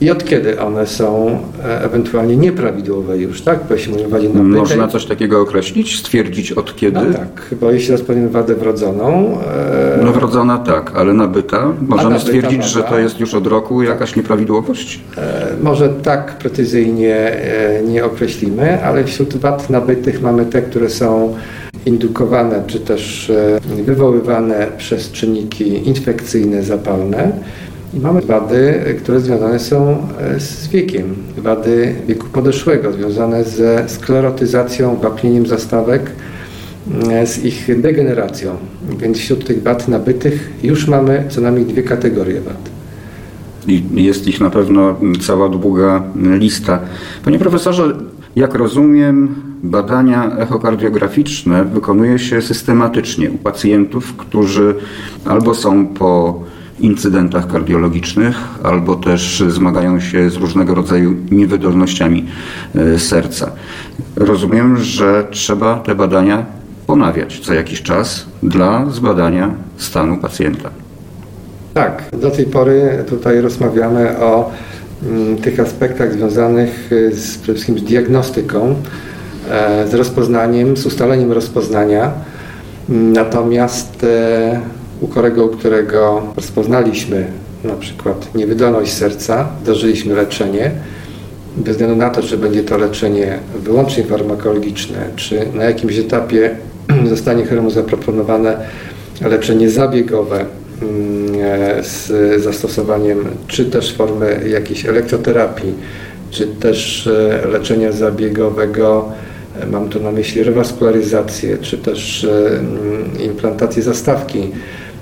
i 0.01 0.11
od 0.11 0.25
kiedy 0.25 0.61
one 0.61 0.87
są 0.87 1.39
e, 1.65 1.85
ewentualnie 1.85 2.37
nieprawidłowe 2.37 3.19
już, 3.19 3.43
tak? 3.43 3.59
Bo 3.69 3.75
jeśli 3.75 3.93
mówimy 3.93 4.11
wadzie 4.11 4.29
nabytej, 4.29 4.61
Można 4.61 4.89
coś 4.89 5.07
takiego 5.07 5.41
określić, 5.41 5.99
stwierdzić 5.99 6.53
od 6.53 6.77
kiedy? 6.77 7.01
No 7.01 7.19
tak, 7.19 7.55
bo 7.61 7.71
jeśli 7.71 7.93
rozpoznamy 7.93 8.29
wadę 8.29 8.55
wrodzoną... 8.55 9.39
E... 9.41 10.01
No 10.05 10.13
wrodzona 10.13 10.59
tak, 10.59 10.93
ale 10.97 11.13
nabyta? 11.13 11.73
Możemy 11.89 12.11
nabyta 12.11 12.27
stwierdzić, 12.27 12.65
że 12.65 12.83
to 12.83 12.99
jest 12.99 13.21
już 13.21 13.35
od 13.35 13.47
roku 13.47 13.83
jakaś 13.83 14.09
tak. 14.09 14.17
nieprawidłowość? 14.17 15.01
E, 15.17 15.47
może 15.63 15.89
tak 15.89 16.39
precyzyjnie 16.39 17.17
e, 17.17 17.83
nie 17.83 18.05
określimy, 18.05 18.85
ale 18.85 19.05
wśród 19.05 19.37
wad 19.37 19.71
nabytych 19.71 20.23
mamy 20.23 20.47
te, 20.47 20.63
które 20.63 20.91
są 20.91 21.35
indukowane 21.87 22.63
czy 22.67 22.81
też 22.81 23.31
e, 23.31 23.61
wywoływane 23.85 24.67
przez 24.79 25.11
czynniki 25.13 25.89
infekcyjne, 25.89 26.63
zapalne. 26.63 27.33
I 27.97 28.01
mamy 28.01 28.21
wady, 28.21 28.85
które 28.99 29.21
związane 29.21 29.59
są 29.59 30.07
e, 30.21 30.41
z 30.41 30.69
wiekiem, 30.69 31.15
wady 31.39 31.95
wieku 32.09 32.27
podeszłego, 32.33 32.93
związane 32.93 33.45
ze 33.45 33.89
sklerotyzacją, 33.89 34.97
wapnieniem 34.97 35.47
zastawek, 35.47 36.11
e, 37.11 37.27
z 37.27 37.45
ich 37.45 37.81
degeneracją. 37.81 38.57
Więc 38.99 39.19
wśród 39.19 39.47
tych 39.47 39.63
wad 39.63 39.89
nabytych 39.89 40.53
już 40.63 40.89
mamy 40.89 41.25
co 41.29 41.41
najmniej 41.41 41.67
dwie 41.67 41.83
kategorie 41.83 42.41
wad. 42.41 42.71
I 43.67 43.85
jest 43.95 44.27
ich 44.29 44.41
na 44.41 44.51
pewno 44.51 44.97
cała 45.21 45.49
długa 45.49 46.03
lista. 46.17 46.81
Panie 47.25 47.39
profesorze, 47.39 47.97
jak 48.37 48.55
rozumiem, 48.55 49.35
badania 49.63 50.37
echokardiograficzne 50.39 51.65
wykonuje 51.65 52.19
się 52.19 52.43
systematycznie 52.43 53.31
u 53.31 53.39
pacjentów, 53.39 54.17
którzy 54.17 54.75
albo 55.25 55.55
są 55.55 55.87
po 55.87 56.41
incydentach 56.81 57.47
kardiologicznych, 57.53 58.37
albo 58.63 58.97
też 58.97 59.45
zmagają 59.49 60.01
się 60.01 60.31
z 60.31 60.37
różnego 60.37 60.75
rodzaju 60.75 61.15
niewydolnościami 61.31 62.27
e, 62.75 62.99
serca. 62.99 63.53
Rozumiem, 64.17 64.77
że 64.77 65.27
trzeba 65.31 65.79
te 65.79 65.95
badania 65.95 66.47
ponawiać 66.87 67.41
co 67.41 67.55
jakiś 67.55 67.83
czas 67.83 68.27
dla 68.43 68.87
zbadania 68.91 69.55
stanu 69.77 70.17
pacjenta. 70.17 70.71
Tak, 71.75 72.03
do 72.21 72.31
tej 72.31 72.47
pory 72.47 73.05
tutaj 73.09 73.41
rozmawiamy 73.41 74.19
o 74.19 74.51
mm, 75.03 75.37
tych 75.37 75.61
aspektach 75.61 76.13
związanych 76.13 76.91
z, 77.13 77.39
przede 77.39 77.55
wszystkim 77.55 77.79
z 77.79 77.83
diagnostyką, 77.83 78.75
e, 79.51 79.89
z 79.89 79.95
rozpoznaniem, 79.95 80.77
z 80.77 80.87
ustaleniem 80.87 81.33
rozpoznania. 81.33 82.13
Natomiast 82.89 84.05
e, 84.05 84.61
u 85.05 85.07
chorego, 85.07 85.45
u 85.45 85.49
którego 85.49 86.23
rozpoznaliśmy 86.37 87.27
na 87.65 87.75
przykład 87.75 88.35
niewydolność 88.35 88.93
serca, 88.93 89.49
dożyliśmy 89.65 90.15
leczenie, 90.15 90.71
bez 91.57 91.73
względu 91.73 91.97
na 91.97 92.11
to, 92.11 92.23
czy 92.23 92.39
będzie 92.39 92.63
to 92.63 92.79
leczenie 92.79 93.39
wyłącznie 93.55 94.05
farmakologiczne, 94.05 95.09
czy 95.17 95.47
na 95.55 95.65
jakimś 95.65 95.99
etapie 95.99 96.57
zostanie 97.15 97.47
choremu 97.47 97.71
zaproponowane 97.71 98.57
leczenie 99.21 99.71
zabiegowe 99.71 100.45
mm, 100.83 101.35
e, 101.43 101.83
z 101.83 102.43
zastosowaniem 102.43 103.25
czy 103.47 103.65
też 103.65 103.95
formy 103.95 104.49
jakiejś 104.49 104.87
elektroterapii, 104.87 105.73
czy 106.31 106.47
też 106.47 107.07
e, 107.07 107.49
leczenia 107.49 107.93
zabiegowego, 107.93 109.13
e, 109.61 109.67
mam 109.67 109.89
tu 109.89 110.01
na 110.01 110.13
myśli 110.13 110.43
rewaskularyzację, 110.43 111.59
czy 111.59 111.79
też 111.79 112.25
mm, 112.25 113.21
implantację 113.25 113.83
zastawki 113.83 114.51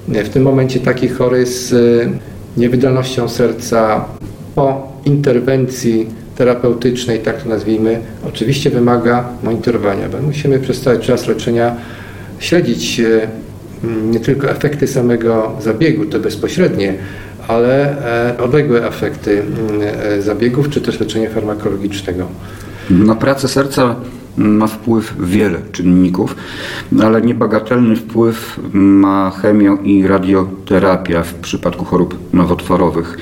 w 0.09 0.29
tym 0.29 0.43
momencie 0.43 0.81
taki 0.81 1.09
chory 1.09 1.47
z 1.47 1.73
y, 1.73 2.11
niewydolnością 2.57 3.29
serca 3.29 4.05
po 4.55 4.93
interwencji 5.05 6.07
terapeutycznej, 6.37 7.21
tak 7.21 7.43
to 7.43 7.49
nazwijmy, 7.49 8.01
oczywiście 8.29 8.71
wymaga 8.71 9.29
monitorowania, 9.43 10.09
bo 10.09 10.19
musimy 10.19 10.59
przez 10.59 10.81
cały 10.81 10.99
czas 10.99 11.27
leczenia 11.27 11.77
śledzić 12.38 13.01
y, 13.01 13.29
nie 13.85 14.21
tylko 14.21 14.51
efekty 14.51 14.87
samego 14.87 15.53
zabiegu, 15.61 16.07
to 16.07 16.21
bezpośrednie, 16.21 16.95
ale 17.49 17.97
e, 18.33 18.38
odległe 18.38 18.87
efekty 18.87 19.43
e, 20.03 20.23
zabiegów, 20.23 20.71
czy 20.71 20.81
też 20.81 21.01
leczenia 21.01 21.31
farmakologicznego. 21.31 22.27
Na 22.91 23.15
pracę 23.15 23.49
serca 23.49 23.97
ma 24.37 24.66
wpływ 24.66 25.14
wiele 25.21 25.59
czynników, 25.73 26.37
ale 27.03 27.23
niebagatelny 27.23 27.97
wpływ 27.97 28.61
ma 28.73 29.31
chemio 29.31 29.79
i 29.85 30.07
radioterapia 30.07 31.23
w 31.23 31.35
przypadku 31.35 31.85
chorób 31.85 32.18
nowotworowych. 32.33 33.18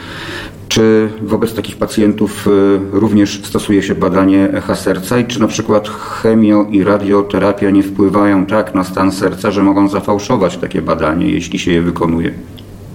Czy 0.69 1.09
wobec 1.23 1.55
takich 1.55 1.77
pacjentów 1.77 2.47
y, 2.47 2.51
również 2.93 3.41
stosuje 3.45 3.83
się 3.83 3.95
badanie 3.95 4.49
echa 4.53 4.75
serca 4.75 5.19
i 5.19 5.25
czy 5.25 5.41
na 5.41 5.47
przykład 5.47 5.89
chemio 5.89 6.67
i 6.71 6.85
radioterapia 6.85 7.71
nie 7.71 7.83
wpływają 7.83 8.47
tak 8.47 8.75
na 8.75 8.85
stan 8.85 9.13
serca, 9.13 9.51
że 9.51 9.63
mogą 9.63 9.89
zafałszować 9.89 10.57
takie 10.57 10.83
badanie, 10.83 11.31
jeśli 11.31 11.59
się 11.59 11.73
je 11.73 11.83
wykonuje? 11.83 12.33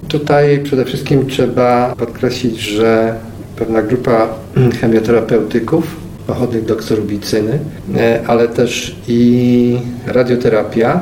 Tutaj 0.08 0.60
przede 0.62 0.84
wszystkim 0.84 1.26
trzeba 1.26 1.94
podkreślić, 1.98 2.60
że 2.60 3.14
pewna 3.56 3.82
grupa 3.82 4.28
chemioterapeutyków 4.80 6.05
pochodnych 6.26 6.64
doksorubicyny, 6.64 7.58
e, 7.96 8.20
ale 8.26 8.48
też 8.48 8.96
i 9.08 9.78
radioterapia 10.06 11.00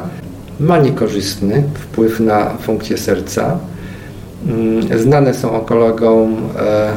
ma 0.60 0.78
niekorzystny 0.78 1.62
wpływ 1.74 2.20
na 2.20 2.50
funkcję 2.50 2.98
serca. 2.98 3.58
Mm, 4.46 4.98
znane 4.98 5.34
są 5.34 5.50
onkologom 5.52 6.36
e, 6.36 6.88
e, 6.88 6.94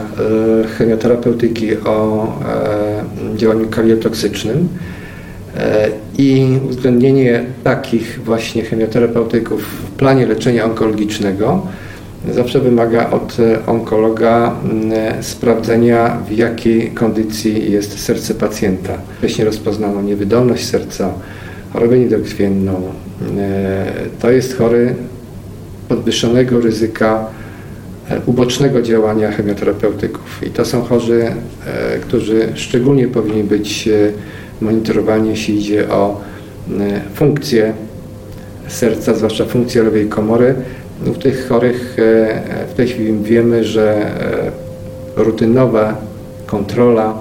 chemioterapeutyki 0.77 1.77
o 1.77 2.27
działaniu 3.35 3.67
kardiotoksycznym 3.67 4.67
i 6.17 6.57
uwzględnienie 6.65 7.43
takich 7.63 8.19
właśnie 8.23 8.63
chemioterapeutyków 8.63 9.63
w 9.63 9.91
planie 9.91 10.25
leczenia 10.25 10.65
onkologicznego 10.65 11.61
zawsze 12.33 12.59
wymaga 12.59 13.09
od 13.09 13.37
e, 13.39 13.65
onkologa 13.65 14.55
sprawdzenia, 15.21 16.17
w 16.27 16.31
jakiej 16.31 16.91
kondycji 16.91 17.71
jest 17.71 17.99
serce 17.99 18.35
pacjenta. 18.35 18.93
Wcześniej 19.17 19.45
rozpoznano 19.45 20.01
niewydolność 20.01 20.65
serca, 20.65 21.13
chorobę 21.73 21.99
niedokrwienną. 21.99 22.81
E, 23.37 23.85
to 24.19 24.31
jest 24.31 24.57
chory 24.57 24.95
podwyższonego 25.89 26.59
ryzyka 26.59 27.25
e, 28.09 28.21
ubocznego 28.25 28.81
działania 28.81 29.31
chemioterapeutyków. 29.31 30.43
I 30.47 30.49
to 30.49 30.65
są 30.65 30.81
chorzy, 30.81 31.25
którzy 32.01 32.51
szczególnie 32.55 33.07
powinni 33.07 33.43
być 33.43 33.89
monitorowani, 34.61 35.29
jeśli 35.29 35.57
idzie 35.57 35.89
o 35.89 36.21
funkcję 37.15 37.73
serca, 38.67 39.13
zwłaszcza 39.13 39.45
funkcję 39.45 39.83
lewej 39.83 40.07
komory, 40.07 40.55
u 41.05 41.13
tych 41.13 41.47
chorych 41.47 41.95
e, 41.99 42.67
w 42.67 42.73
tej 42.73 42.87
chwili 42.87 43.13
wiemy, 43.23 43.63
że 43.63 43.95
e, 45.17 45.23
rutynowa 45.23 46.01
kontrola 46.45 47.13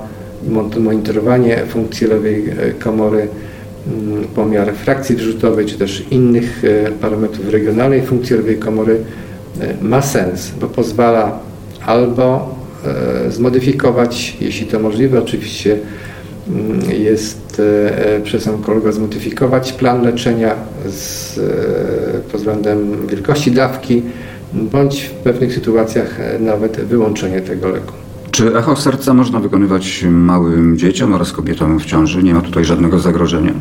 i 0.47 0.81
monitorowanie 0.81 1.57
funkcji 1.69 2.07
lewej 2.07 2.45
e, 2.49 2.73
komory, 2.73 3.29
mm, 3.87 4.25
pomiar 4.25 4.75
frakcji 4.75 5.17
wrzutowej, 5.17 5.67
czy 5.67 5.79
też 5.79 6.05
innych 6.11 6.63
parametrów 7.01 7.49
regionalnej 7.49 8.03
funkcji 8.03 8.37
lewej 8.37 8.57
komory 8.57 8.99
ma 9.83 10.03
sens, 10.03 10.53
bo 10.61 10.67
pozwala 10.67 11.39
albo 11.87 12.57
zmodyfikować, 13.29 14.37
jeśli 14.41 14.67
to 14.67 14.79
możliwe, 14.79 15.19
oczywiście 15.19 15.79
jest 16.99 17.47
E, 17.59 18.21
przez 18.21 18.49
onkologa 18.49 18.93
zmodyfikować 18.93 19.73
plan 19.73 20.03
leczenia 20.03 20.55
z, 20.89 21.39
e, 21.39 22.21
pod 22.33 22.41
względem 22.41 23.07
wielkości 23.07 23.51
dawki, 23.51 24.03
bądź 24.53 25.03
w 25.03 25.11
pewnych 25.11 25.55
sytuacjach 25.55 26.21
e, 26.21 26.39
nawet 26.39 26.81
wyłączenie 26.81 27.41
tego 27.41 27.69
leku. 27.69 27.93
Czy 28.31 28.57
echo 28.57 28.77
serca 28.77 29.15
można 29.15 29.41
wykonywać 29.41 30.05
małym 30.11 30.79
dzieciom 30.79 31.15
oraz 31.15 31.33
kobietom 31.33 31.79
w 31.79 31.85
ciąży? 31.85 32.23
Nie 32.23 32.35
ma 32.35 32.41
tutaj 32.41 32.65
żadnego 32.65 32.99
zagrożenia? 32.99 33.53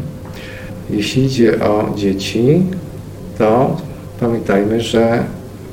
Jeśli 0.89 1.25
idzie 1.25 1.63
o 1.63 1.93
dzieci, 1.95 2.63
to 3.37 3.77
pamiętajmy, 4.19 4.81
że 4.81 5.23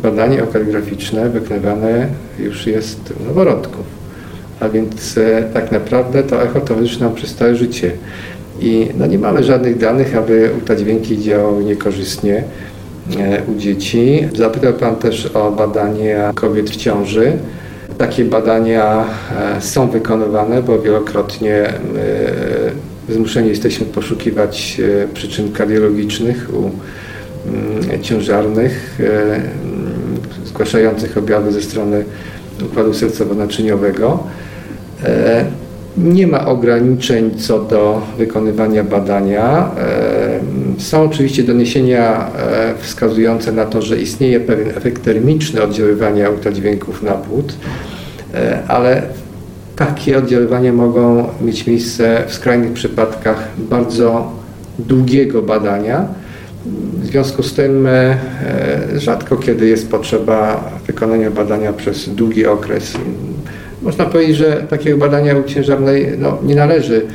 badanie 0.02 0.44
okardiograficzne 0.44 1.30
wykonywane 1.30 2.08
już 2.38 2.66
już 2.66 3.12
u 3.20 3.24
noworodków 3.24 4.01
a 4.62 4.68
więc 4.68 5.18
e, 5.18 5.42
tak 5.54 5.72
naprawdę 5.72 6.22
to 6.22 6.42
echo 6.42 6.60
towarzyszy 6.60 7.00
nam 7.00 7.14
przez 7.14 7.34
całe 7.34 7.56
życie. 7.56 7.90
I 8.60 8.88
no 8.98 9.06
nie 9.06 9.18
mamy 9.18 9.44
żadnych 9.44 9.78
danych, 9.78 10.16
aby 10.16 10.50
ultradźwięki 10.54 11.18
działały 11.18 11.64
niekorzystnie 11.64 12.44
e, 13.18 13.42
u 13.42 13.58
dzieci. 13.58 14.28
Zapytał 14.36 14.72
Pan 14.72 14.96
też 14.96 15.26
o 15.26 15.50
badania 15.50 16.32
kobiet 16.34 16.70
w 16.70 16.76
ciąży. 16.76 17.32
Takie 17.98 18.24
badania 18.24 19.04
e, 19.56 19.60
są 19.60 19.90
wykonywane, 19.90 20.62
bo 20.62 20.78
wielokrotnie 20.78 21.72
zmuszeni 23.08 23.48
jesteśmy 23.48 23.86
poszukiwać 23.86 24.80
przyczyn 25.14 25.52
kardiologicznych 25.52 26.50
u 26.54 26.70
mm, 27.48 28.02
ciężarnych 28.02 29.00
zgłaszających 30.44 31.18
objawy 31.18 31.52
ze 31.52 31.62
strony 31.62 32.04
układu 32.64 32.90
sercowo-naczyniowego. 32.90 34.18
E, 35.04 35.44
nie 35.98 36.26
ma 36.26 36.46
ograniczeń 36.46 37.30
co 37.38 37.58
do 37.58 38.02
wykonywania 38.18 38.84
badania. 38.84 39.70
E, 39.78 40.40
są 40.78 41.02
oczywiście 41.02 41.42
doniesienia 41.42 42.30
e, 42.36 42.74
wskazujące 42.80 43.52
na 43.52 43.64
to, 43.64 43.82
że 43.82 43.98
istnieje 43.98 44.40
pewien 44.40 44.68
efekt 44.68 45.04
termiczny 45.04 45.62
oddziaływania 45.62 46.30
ultradźwięków 46.30 47.02
na 47.02 47.12
płód, 47.12 47.54
ale 48.68 49.02
takie 49.76 50.18
oddziaływania 50.18 50.72
mogą 50.72 51.28
mieć 51.40 51.66
miejsce 51.66 52.24
w 52.28 52.34
skrajnych 52.34 52.72
przypadkach 52.72 53.48
bardzo 53.58 54.32
długiego 54.78 55.42
badania. 55.42 56.06
W 57.02 57.06
związku 57.06 57.42
z 57.42 57.54
tym 57.54 57.88
rzadko 58.96 59.36
kiedy 59.36 59.68
jest 59.68 59.90
potrzeba 59.90 60.70
wykonania 60.86 61.30
badania 61.30 61.72
przez 61.72 62.08
długi 62.08 62.46
okres. 62.46 62.96
Można 63.82 64.04
powiedzieć, 64.04 64.36
że 64.36 64.66
takiego 64.70 64.96
badania 64.96 65.36
u 65.36 65.42
ciężarnej 65.42 66.06
no, 66.18 66.38
nie, 66.42 66.54
należy, 66.54 67.06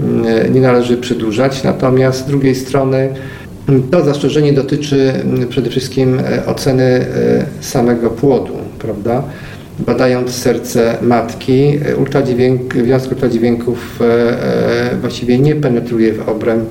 mm, 0.00 0.54
nie 0.54 0.60
należy 0.60 0.96
przedłużać, 0.96 1.62
natomiast 1.62 2.18
z 2.18 2.24
drugiej 2.24 2.54
strony 2.54 3.08
mm, 3.68 3.82
to 3.90 4.04
zastrzeżenie 4.04 4.52
dotyczy 4.52 5.12
mm, 5.12 5.48
przede 5.48 5.70
wszystkim 5.70 6.18
e, 6.18 6.46
oceny 6.46 6.82
e, 6.84 7.04
samego 7.60 8.10
płodu, 8.10 8.52
prawda? 8.78 9.22
Badając 9.78 10.30
serce 10.30 10.96
matki, 11.02 11.78
e, 11.86 11.96
ultradźwięk, 11.96 12.74
wiązek 12.74 13.12
ultradźwięków 13.12 13.98
właściwie 15.00 15.38
nie 15.38 15.54
penetruje 15.54 16.12
w 16.12 16.28
obręb 16.28 16.68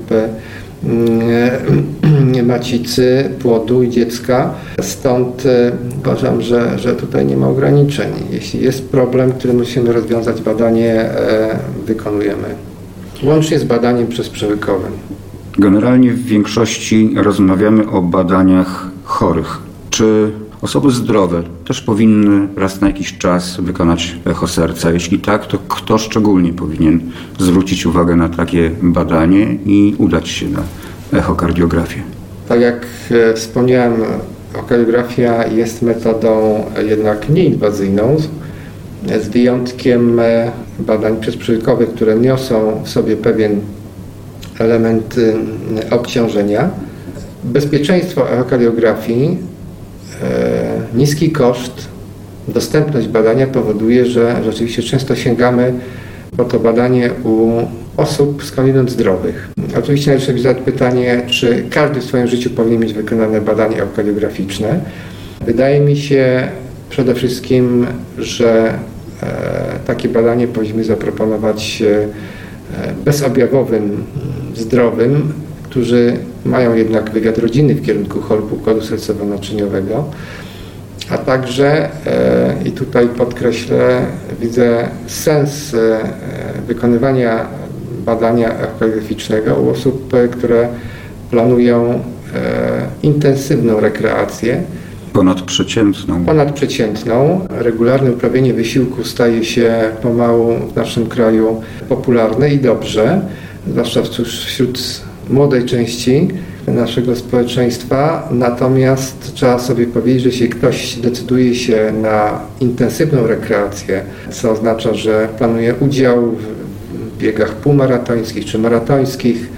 macicy, 2.42 3.30
płodu 3.38 3.82
i 3.82 3.90
dziecka. 3.90 4.54
Stąd 4.80 5.46
e, 5.46 5.72
uważam, 5.98 6.42
że, 6.42 6.78
że 6.78 6.94
tutaj 6.94 7.26
nie 7.26 7.36
ma 7.36 7.48
ograniczeń. 7.48 8.12
Jeśli 8.30 8.62
jest 8.62 8.88
problem, 8.90 9.32
który 9.32 9.54
musimy 9.54 9.92
rozwiązać, 9.92 10.42
badanie 10.42 10.92
e, 10.94 11.58
wykonujemy. 11.86 12.48
Łącznie 13.22 13.58
z 13.58 13.64
badaniem 13.64 14.06
przez 14.06 14.28
przewykowym. 14.28 14.92
Generalnie 15.58 16.12
w 16.12 16.24
większości 16.24 17.14
rozmawiamy 17.16 17.90
o 17.90 18.02
badaniach 18.02 18.90
chorych. 19.04 19.58
Czy 19.90 20.32
Osoby 20.62 20.90
zdrowe 20.90 21.42
też 21.64 21.80
powinny 21.80 22.48
raz 22.56 22.80
na 22.80 22.86
jakiś 22.86 23.18
czas 23.18 23.56
wykonać 23.60 24.16
echo 24.24 24.48
serca. 24.48 24.90
Jeśli 24.90 25.18
tak, 25.18 25.46
to 25.46 25.58
kto 25.68 25.98
szczególnie 25.98 26.52
powinien 26.52 27.00
zwrócić 27.38 27.86
uwagę 27.86 28.16
na 28.16 28.28
takie 28.28 28.70
badanie 28.82 29.58
i 29.66 29.94
udać 29.98 30.28
się 30.28 30.46
na 30.48 30.62
echokardiografię? 31.18 32.02
Tak 32.48 32.60
jak 32.60 32.86
e, 33.10 33.34
wspomniałem, 33.34 33.94
echokardiografia 34.54 35.46
jest 35.46 35.82
metodą 35.82 36.64
jednak 36.86 37.28
nieinwazyjną, 37.28 38.16
z 39.20 39.28
wyjątkiem 39.28 40.20
e, 40.20 40.52
badań 40.78 41.20
przezprzyjkowych, 41.20 41.88
które 41.94 42.18
niosą 42.18 42.82
w 42.84 42.88
sobie 42.88 43.16
pewien 43.16 43.60
element 44.58 45.16
obciążenia. 45.90 46.70
Bezpieczeństwo 47.44 48.30
echokardiografii 48.30 49.51
niski 50.94 51.30
koszt, 51.30 51.88
dostępność 52.48 53.08
badania 53.08 53.46
powoduje, 53.46 54.06
że 54.06 54.40
rzeczywiście 54.44 54.82
często 54.82 55.16
sięgamy 55.16 55.72
po 56.36 56.44
to 56.44 56.58
badanie 56.58 57.10
u 57.24 57.50
osób 57.96 58.44
skądinąd 58.44 58.90
zdrowych. 58.90 59.50
Oczywiście 59.78 60.10
należy 60.10 60.26
sobie 60.26 60.40
zadać 60.40 60.62
pytanie, 60.62 61.22
czy 61.26 61.64
każdy 61.70 62.00
w 62.00 62.04
swoim 62.04 62.26
życiu 62.26 62.50
powinien 62.50 62.80
mieć 62.80 62.92
wykonane 62.92 63.40
badanie 63.40 63.82
eukardiograficzne. 63.82 64.80
Wydaje 65.46 65.80
mi 65.80 65.96
się 65.96 66.48
przede 66.90 67.14
wszystkim, 67.14 67.86
że 68.18 68.74
e, 69.22 69.26
takie 69.86 70.08
badanie 70.08 70.48
powinniśmy 70.48 70.84
zaproponować 70.84 71.82
e, 71.82 72.08
bezobjawowym, 73.04 74.04
zdrowym, 74.56 75.32
którzy 75.62 76.16
mają 76.44 76.74
jednak 76.74 77.10
wywiad 77.10 77.38
rodzinny 77.38 77.74
w 77.74 77.86
kierunku 77.86 78.20
chorób 78.20 78.52
układu 78.52 78.80
sercowo-naczyniowego, 78.80 80.04
a 81.10 81.18
także, 81.18 81.88
e, 82.06 82.54
i 82.64 82.72
tutaj 82.72 83.08
podkreślę, 83.08 84.06
widzę 84.40 84.88
sens 85.06 85.74
e, 85.74 85.98
wykonywania 86.66 87.46
badania 88.06 88.58
echograficznego 88.58 89.54
u 89.54 89.70
osób, 89.70 90.14
e, 90.14 90.28
które 90.28 90.68
planują 91.30 92.00
intensywną 93.02 93.80
rekreację. 93.80 94.62
Ponadprzeciętną. 95.12 96.24
Ponadprzeciętną. 96.24 97.46
Regularne 97.50 98.12
uprawianie 98.12 98.54
wysiłku 98.54 99.04
staje 99.04 99.44
się 99.44 99.74
pomału 100.02 100.54
w 100.72 100.76
naszym 100.76 101.06
kraju 101.06 101.62
popularne 101.88 102.54
i 102.54 102.58
dobrze, 102.58 103.20
zwłaszcza 103.68 104.02
wśród 104.24 105.02
młodej 105.32 105.64
części 105.64 106.28
naszego 106.66 107.16
społeczeństwa, 107.16 108.28
natomiast 108.30 109.34
trzeba 109.34 109.58
sobie 109.58 109.86
powiedzieć, 109.86 110.22
że 110.22 110.28
jeśli 110.28 110.48
ktoś 110.48 110.96
decyduje 110.96 111.54
się 111.54 111.92
na 112.02 112.40
intensywną 112.60 113.26
rekreację, 113.26 114.02
co 114.30 114.50
oznacza, 114.50 114.94
że 114.94 115.28
planuje 115.38 115.74
udział 115.74 116.22
w 117.16 117.18
biegach 117.18 117.54
półmaratońskich 117.54 118.44
czy 118.44 118.58
maratońskich, 118.58 119.48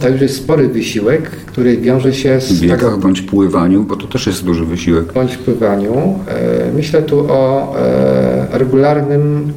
to 0.00 0.08
już 0.08 0.20
jest 0.20 0.36
spory 0.36 0.68
wysiłek, 0.68 1.30
który 1.30 1.76
wiąże 1.76 2.14
się 2.14 2.40
z... 2.40 2.52
W 2.52 2.60
biegach 2.60 2.80
tak, 2.80 2.96
bądź 3.00 3.22
pływaniu, 3.22 3.84
bo 3.84 3.96
to 3.96 4.06
też 4.06 4.26
jest 4.26 4.44
duży 4.44 4.64
wysiłek. 4.64 5.12
Bądź 5.12 5.36
pływaniu. 5.36 6.18
E, 6.28 6.72
myślę 6.76 7.02
tu 7.02 7.26
o 7.28 7.74
e, 7.78 8.58
regularnym 8.58 9.52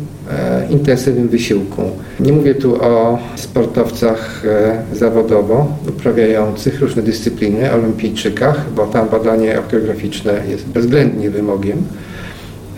intensywnym 0.69 1.29
wysiłku. 1.29 1.81
Nie 2.19 2.33
mówię 2.33 2.55
tu 2.55 2.83
o 2.83 3.19
sportowcach 3.35 4.43
e, 4.45 4.95
zawodowo 4.95 5.77
uprawiających 5.89 6.81
różne 6.81 7.01
dyscypliny, 7.01 7.73
olimpijczykach, 7.73 8.73
bo 8.75 8.87
tam 8.87 9.09
badanie 9.09 9.59
okograficzne 9.59 10.33
jest 10.49 10.67
bezwzględnie 10.67 11.29
wymogiem. 11.29 11.83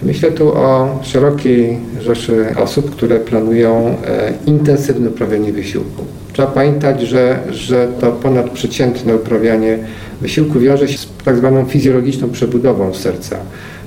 Myślę 0.03 0.31
tu 0.31 0.53
o 0.53 0.99
szerokiej 1.03 1.77
rzeszy 2.01 2.45
osób, 2.57 2.91
które 2.91 3.19
planują 3.19 3.95
e, 4.07 4.33
intensywne 4.45 5.09
uprawianie 5.09 5.53
wysiłku. 5.53 6.03
Trzeba 6.33 6.47
pamiętać, 6.47 7.01
że, 7.01 7.39
że 7.51 7.87
to 7.99 8.11
ponadprzeciętne 8.11 9.15
uprawianie 9.15 9.77
wysiłku 10.21 10.59
wiąże 10.59 10.87
się 10.87 10.97
z 10.97 11.07
tak 11.25 11.37
zwaną 11.37 11.65
fizjologiczną 11.65 12.29
przebudową 12.29 12.93
serca 12.93 13.37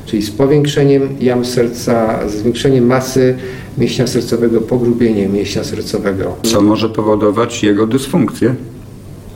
czyli 0.06 0.22
z 0.22 0.30
powiększeniem 0.30 1.08
jam 1.20 1.44
serca, 1.44 2.28
zwiększeniem 2.28 2.86
masy 2.86 3.36
mięśnia 3.78 4.06
sercowego, 4.06 4.60
pogrubieniem 4.60 5.32
mięśnia 5.32 5.64
sercowego. 5.64 6.36
Co 6.42 6.60
może 6.60 6.88
powodować 6.88 7.62
jego 7.62 7.86
dysfunkcję? 7.86 8.54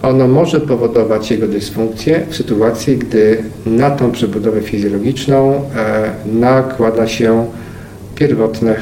Ono 0.03 0.29
może 0.29 0.61
powodować 0.61 1.31
jego 1.31 1.49
dysfunkcję 1.49 2.27
w 2.29 2.37
sytuacji, 2.37 2.97
gdy 2.97 3.43
na 3.67 3.91
tą 3.91 4.13
przebudowę 4.13 4.61
fizjologiczną 4.61 5.53
e, 5.77 6.11
nakłada 6.33 7.09
się 7.09 7.47
pierwotna 8.15 8.75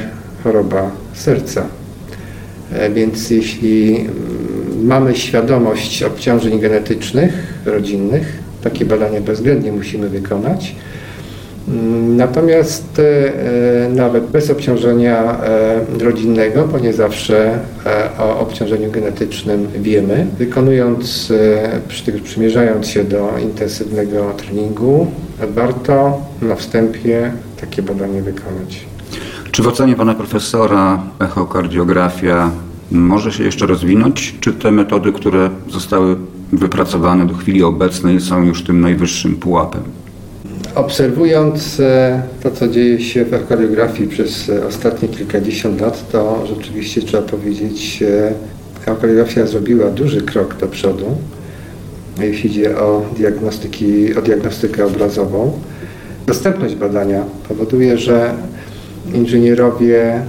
choroba 0.43 0.91
serca. 1.13 1.65
E, 2.73 2.89
więc 2.89 3.29
jeśli 3.29 3.95
mm, 3.95 4.09
mamy 4.85 5.15
świadomość 5.15 6.03
obciążeń 6.03 6.59
genetycznych, 6.59 7.53
rodzinnych, 7.65 8.37
takie 8.63 8.85
badania 8.85 9.21
bezwzględnie 9.21 9.71
musimy 9.71 10.09
wykonać. 10.09 10.75
Natomiast 12.17 12.99
e, 12.99 13.89
nawet 13.89 14.27
bez 14.27 14.49
obciążenia 14.49 15.41
e, 15.43 16.03
rodzinnego, 16.03 16.67
bo 16.67 16.79
nie 16.79 16.93
zawsze 16.93 17.59
e, 17.85 18.09
o 18.19 18.39
obciążeniu 18.39 18.91
genetycznym 18.91 19.67
wiemy, 19.75 20.27
wykonując, 20.37 21.33
przymierzając 22.23 22.87
się 22.87 23.03
do 23.03 23.29
intensywnego 23.41 24.33
treningu, 24.37 25.07
warto 25.55 26.21
na 26.41 26.55
wstępie 26.55 27.31
takie 27.61 27.81
badanie 27.81 28.21
wykonać. 28.21 28.85
Czy 29.51 29.63
w 29.63 29.67
ocenie 29.67 29.95
pana 29.95 30.15
profesora 30.15 31.03
echokardiografia 31.19 32.51
może 32.91 33.31
się 33.31 33.43
jeszcze 33.43 33.65
rozwinąć? 33.65 34.35
Czy 34.39 34.53
te 34.53 34.71
metody, 34.71 35.11
które 35.11 35.49
zostały 35.69 36.15
wypracowane 36.53 37.27
do 37.27 37.33
chwili 37.33 37.63
obecnej 37.63 38.21
są 38.21 38.43
już 38.43 38.63
tym 38.63 38.81
najwyższym 38.81 39.35
pułapem? 39.35 39.98
Obserwując 40.75 41.79
e, 41.79 42.21
to, 42.43 42.51
co 42.51 42.67
dzieje 42.67 43.01
się 43.01 43.25
w 43.25 43.33
echokardiografii 43.33 44.09
przez 44.09 44.49
e, 44.49 44.67
ostatnie 44.67 45.07
kilkadziesiąt 45.09 45.81
lat, 45.81 46.11
to 46.11 46.47
rzeczywiście 46.47 47.01
trzeba 47.01 47.23
powiedzieć, 47.23 48.03
echokardiografia 48.81 49.45
zrobiła 49.45 49.89
duży 49.89 50.21
krok 50.21 50.55
do 50.57 50.67
przodu, 50.67 51.05
jeśli 52.21 52.49
idzie 52.49 52.77
o, 52.77 53.05
diagnostyki, 53.17 54.15
o 54.15 54.21
diagnostykę 54.21 54.85
obrazową. 54.85 55.59
Dostępność 56.25 56.75
badania 56.75 57.23
powoduje, 57.47 57.97
że 57.97 58.33
inżynierowie 59.13 60.13
e, 60.13 60.23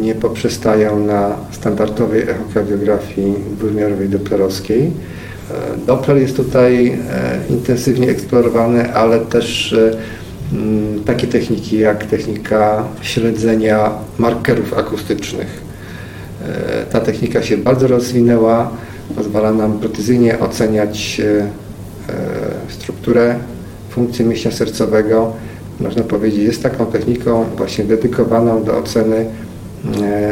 nie 0.00 0.14
poprzestają 0.14 1.06
na 1.06 1.36
standardowej 1.50 2.22
echokardiografii 2.22 3.34
dwuwymiarowej 3.56 4.08
doplerowskiej, 4.08 4.90
Doppler 5.86 6.16
jest 6.16 6.36
tutaj 6.36 6.98
intensywnie 7.50 8.10
eksplorowany, 8.10 8.94
ale 8.94 9.20
też 9.20 9.76
mm, 10.52 11.04
takie 11.04 11.26
techniki 11.26 11.78
jak 11.78 12.06
technika 12.06 12.84
śledzenia 13.02 13.90
markerów 14.18 14.78
akustycznych. 14.78 15.62
Ta 16.90 17.00
technika 17.00 17.42
się 17.42 17.56
bardzo 17.56 17.86
rozwinęła, 17.88 18.70
pozwala 19.16 19.52
nam 19.52 19.78
precyzyjnie 19.78 20.40
oceniać 20.40 21.20
strukturę, 22.68 23.34
funkcję 23.90 24.24
mięśnia 24.24 24.50
sercowego. 24.50 25.32
Można 25.80 26.02
powiedzieć, 26.02 26.40
jest 26.40 26.62
taką 26.62 26.86
techniką 26.86 27.44
właśnie 27.56 27.84
dedykowaną 27.84 28.64
do 28.64 28.78
oceny 28.78 29.26
E, 29.26 29.51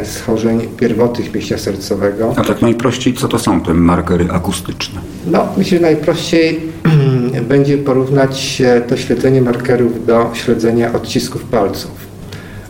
schorzeń 0.03 0.67
pierwotnych 0.77 1.33
mięśnia 1.33 1.57
sercowego. 1.57 2.33
A 2.37 2.43
tak 2.43 2.61
najprościej, 2.61 3.13
co 3.13 3.27
to 3.27 3.39
są 3.39 3.61
te 3.61 3.73
markery 3.73 4.27
akustyczne? 4.31 5.01
No, 5.27 5.47
myślę, 5.57 5.77
że 5.77 5.81
najprościej 5.81 6.59
będzie 7.49 7.77
porównać 7.77 8.63
to 8.87 8.97
śledzenie 8.97 9.41
markerów 9.41 10.05
do 10.05 10.29
śledzenia 10.33 10.93
odcisków 10.93 11.43
palców. 11.43 11.91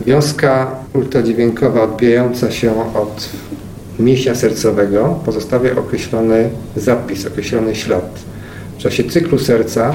Wiązka 0.06 0.70
ultradźwiękowa 0.94 1.82
odbijająca 1.82 2.50
się 2.50 2.94
od 2.94 3.28
mięśnia 3.98 4.34
sercowego 4.34 5.20
pozostawia 5.24 5.76
określony 5.76 6.50
zapis, 6.76 7.26
określony 7.26 7.74
ślad. 7.74 8.18
W 8.78 8.82
czasie 8.82 9.04
cyklu 9.04 9.38
serca 9.38 9.94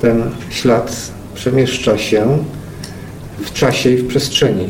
ten 0.00 0.22
ślad 0.50 1.10
przemieszcza 1.34 1.98
się 1.98 2.38
w 3.38 3.52
czasie 3.52 3.90
i 3.90 3.96
w 3.96 4.06
przestrzeni 4.06 4.68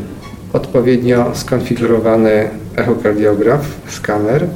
odpowiednio 0.53 1.31
skonfigurowany 1.35 2.49
echokardiograf, 2.77 3.81
skaner 3.89 4.47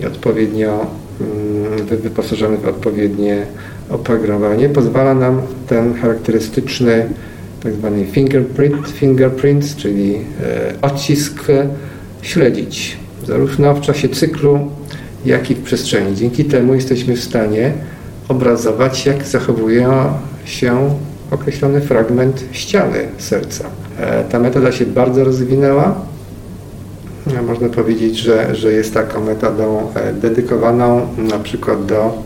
i 0.00 0.06
odpowiednio 0.06 0.86
mm, 1.20 1.86
wyposażony 1.86 2.56
w 2.56 2.68
odpowiednie 2.68 3.46
oprogramowanie 3.90 4.68
pozwala 4.68 5.14
nam 5.14 5.42
ten 5.66 5.94
charakterystyczny. 5.94 7.08
Tak 7.62 7.72
fingerprint, 8.10 8.88
fingerprint, 8.88 9.76
czyli 9.76 10.14
e, 10.14 10.20
odcisk 10.82 11.44
śledzić 12.22 12.96
zarówno 13.26 13.74
w 13.74 13.80
czasie 13.80 14.08
cyklu, 14.08 14.70
jak 15.24 15.50
i 15.50 15.54
w 15.54 15.62
przestrzeni. 15.62 16.16
Dzięki 16.16 16.44
temu 16.44 16.74
jesteśmy 16.74 17.16
w 17.16 17.24
stanie 17.24 17.72
obrazować, 18.28 19.06
jak 19.06 19.26
zachowuje 19.26 19.88
się 20.44 20.94
określony 21.30 21.80
fragment 21.80 22.44
ściany 22.52 22.98
serca. 23.18 23.83
E, 24.00 24.24
ta 24.24 24.38
metoda 24.38 24.72
się 24.72 24.86
bardzo 24.86 25.24
rozwinęła. 25.24 25.94
E, 27.38 27.42
można 27.42 27.68
powiedzieć, 27.68 28.16
że, 28.16 28.54
że 28.54 28.72
jest 28.72 28.94
taką 28.94 29.24
metodą 29.24 29.86
e, 29.94 30.12
dedykowaną 30.12 31.06
na 31.18 31.38
przykład 31.38 31.86
do 31.86 32.22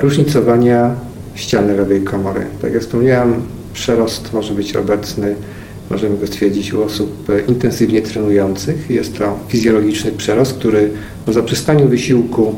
różnicowania 0.00 0.94
ściany 1.34 1.76
lewej 1.76 2.02
komory. 2.02 2.40
Tak 2.62 2.72
jak 2.72 2.82
wspomniałem, 2.82 3.34
przerost 3.72 4.32
może 4.32 4.54
być 4.54 4.76
obecny, 4.76 5.34
możemy 5.90 6.18
go 6.18 6.26
stwierdzić 6.26 6.72
u 6.72 6.82
osób 6.82 7.28
intensywnie 7.48 8.02
trenujących. 8.02 8.90
Jest 8.90 9.18
to 9.18 9.38
fizjologiczny 9.48 10.12
przerost, 10.12 10.58
który 10.58 10.90
po 11.26 11.32
zaprzestaniu 11.32 11.88
wysiłku 11.88 12.54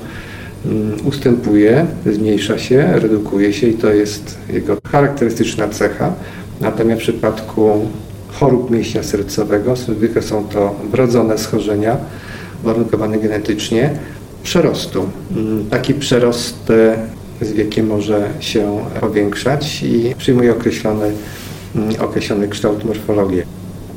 mm, 0.66 1.06
ustępuje, 1.06 1.86
zmniejsza 2.06 2.58
się, 2.58 2.92
redukuje 2.94 3.52
się 3.52 3.66
i 3.66 3.74
to 3.74 3.92
jest 3.92 4.38
jego 4.52 4.76
charakterystyczna 4.92 5.68
cecha. 5.68 6.12
Natomiast 6.60 7.00
w 7.00 7.04
przypadku 7.04 7.86
chorób 8.32 8.70
mięśnia 8.70 9.02
sercowego, 9.02 9.76
zwykle 9.76 10.22
są 10.22 10.44
to 10.44 10.74
wrodzone 10.90 11.38
schorzenia, 11.38 11.96
warunkowane 12.64 13.18
genetycznie, 13.18 13.90
przerostu. 14.42 15.08
Mm, 15.36 15.70
taki 15.70 15.94
przerost 15.94 16.70
e, 16.70 16.96
z 17.44 17.52
wiekiem 17.52 17.86
może 17.86 18.28
się 18.40 18.78
powiększać 19.00 19.82
i 19.82 20.14
przyjmuje 20.18 20.52
określony, 20.52 21.12
mm, 21.76 21.94
określony 22.00 22.48
kształt 22.48 22.84
morfologii. 22.84 23.42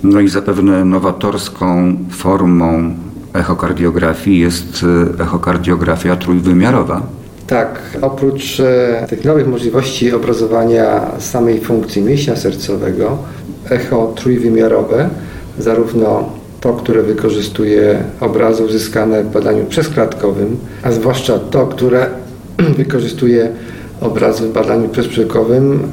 No 0.03 0.19
i 0.19 0.29
zapewne 0.29 0.85
nowatorską 0.85 1.97
formą 2.09 2.95
echokardiografii 3.33 4.39
jest 4.39 4.85
e, 5.19 5.23
echokardiografia 5.23 6.15
trójwymiarowa. 6.15 7.01
Tak, 7.51 7.79
oprócz 8.01 8.59
e, 8.59 9.05
tych 9.09 9.25
nowych 9.25 9.47
możliwości 9.47 10.13
obrazowania 10.13 11.11
samej 11.19 11.59
funkcji 11.59 12.01
mięśnia 12.01 12.35
sercowego, 12.35 13.17
echo 13.69 14.13
trójwymiarowe, 14.15 15.09
zarówno 15.59 16.29
to, 16.61 16.73
które 16.73 17.03
wykorzystuje 17.03 18.03
obrazy 18.19 18.63
uzyskane 18.63 19.23
w 19.23 19.31
badaniu 19.31 19.65
przezklatkowym, 19.65 20.57
a 20.83 20.91
zwłaszcza 20.91 21.39
to, 21.39 21.67
które 21.67 22.07
wykorzystuje 22.77 23.49
obrazy 24.01 24.47
w 24.47 24.53
badaniu 24.53 24.89
przezprzykowym, 24.89 25.91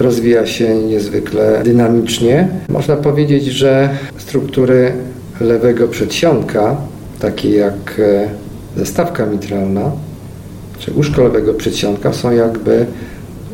rozwija 0.00 0.46
się 0.46 0.74
niezwykle 0.74 1.62
dynamicznie. 1.64 2.48
Można 2.68 2.96
powiedzieć, 2.96 3.44
że 3.44 3.90
struktury 4.18 4.92
lewego 5.40 5.88
przedsionka, 5.88 6.76
takie 7.20 7.50
jak 7.50 8.00
e, 8.00 8.28
zastawka 8.76 9.26
mitralna, 9.26 9.90
czy 10.82 10.92
łóżko 10.92 11.22
lewego 11.22 11.54
przedsionka 11.54 12.12
są 12.12 12.30
jakby 12.30 12.86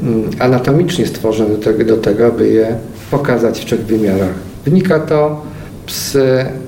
mm, 0.03 0.31
anatomicznie 0.39 1.07
stworzone 1.07 1.51
do 1.51 1.57
tego, 1.57 1.85
do 1.85 1.97
tego, 1.97 2.27
aby 2.27 2.49
je 2.49 2.77
pokazać 3.11 3.61
w 3.61 3.65
trzech 3.65 3.81
wymiarach. 3.81 4.35
Wynika 4.65 5.01
to 5.01 5.43
z 5.87 6.17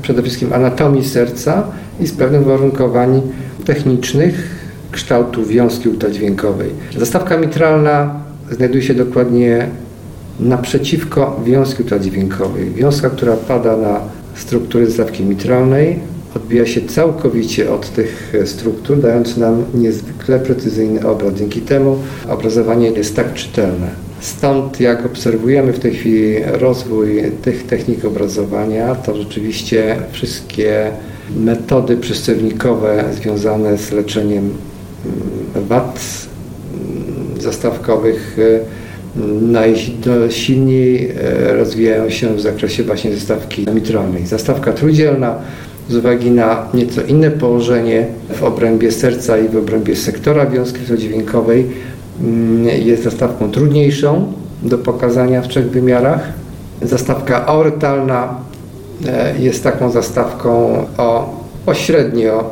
przede 0.02 0.22
wszystkim 0.22 0.52
anatomii 0.52 1.04
serca 1.04 1.62
i 2.00 2.06
z 2.06 2.12
pewnych 2.12 2.42
uwarunkowań 2.42 3.22
technicznych 3.64 4.60
kształtu 4.92 5.44
wiązki 5.44 5.88
ultradźwiękowej. 5.88 6.70
Zastawka 6.98 7.38
mitralna 7.38 8.20
znajduje 8.50 8.82
się 8.82 8.94
dokładnie 8.94 9.66
naprzeciwko 10.40 11.40
wiązki 11.44 11.82
ultradźwiękowej. 11.82 12.70
Wiązka, 12.74 13.10
która 13.10 13.36
pada 13.36 13.76
na 13.76 14.00
struktury 14.34 14.86
zastawki 14.86 15.24
mitralnej, 15.24 15.98
odbija 16.36 16.66
się 16.66 16.80
całkowicie 16.80 17.72
od 17.72 17.90
tych 17.90 18.32
struktur, 18.44 19.00
dając 19.00 19.36
nam 19.36 19.64
niezwykle 19.74 20.38
precyzyjny 20.40 21.06
obraz. 21.08 21.34
Dzięki 21.34 21.60
temu 21.60 21.98
obrazowanie 22.28 22.90
jest 22.90 23.16
tak 23.16 23.34
czytelne. 23.34 24.10
Stąd 24.20 24.80
jak 24.80 25.06
obserwujemy 25.06 25.72
w 25.72 25.78
tej 25.78 25.94
chwili 25.94 26.34
rozwój 26.44 27.22
tych 27.42 27.66
technik 27.66 28.04
obrazowania, 28.04 28.94
to 28.94 29.16
rzeczywiście 29.16 29.96
wszystkie 30.12 30.90
metody 31.36 31.96
przystępnikowe 31.96 33.04
związane 33.12 33.78
z 33.78 33.92
leczeniem 33.92 34.44
mm, 34.44 35.66
wad 35.68 36.00
mm, 36.74 37.40
zastawkowych 37.40 38.36
mm, 39.16 39.52
najsilniej 39.52 41.10
e, 41.10 41.54
rozwijają 41.54 42.10
się 42.10 42.34
w 42.34 42.40
zakresie 42.40 42.82
właśnie 42.82 43.14
zastawki 43.14 43.66
mitralnej. 43.74 44.26
Zastawka 44.26 44.72
trójdzielna 44.72 45.38
z 45.90 45.96
uwagi 45.96 46.31
na 46.31 46.66
nieco 46.74 47.03
inne 47.03 47.31
położenie 47.31 48.07
w 48.35 48.42
obrębie 48.42 48.92
serca 48.92 49.38
i 49.38 49.48
w 49.48 49.57
obrębie 49.57 49.96
sektora 49.96 50.46
wiązki 50.46 50.81
dźwiękowej 50.96 51.66
Mm, 52.20 52.68
jest 52.68 53.03
zastawką 53.03 53.50
trudniejszą 53.50 54.33
do 54.62 54.79
pokazania 54.79 55.42
w 55.42 55.48
trzech 55.48 55.70
wymiarach. 55.70 56.20
Zastawka 56.83 57.46
aortalna 57.46 58.35
e, 59.07 59.38
jest 59.38 59.64
taką 59.64 59.90
zastawką 59.90 60.50
o 60.98 61.40
pośrednio, 61.66 62.50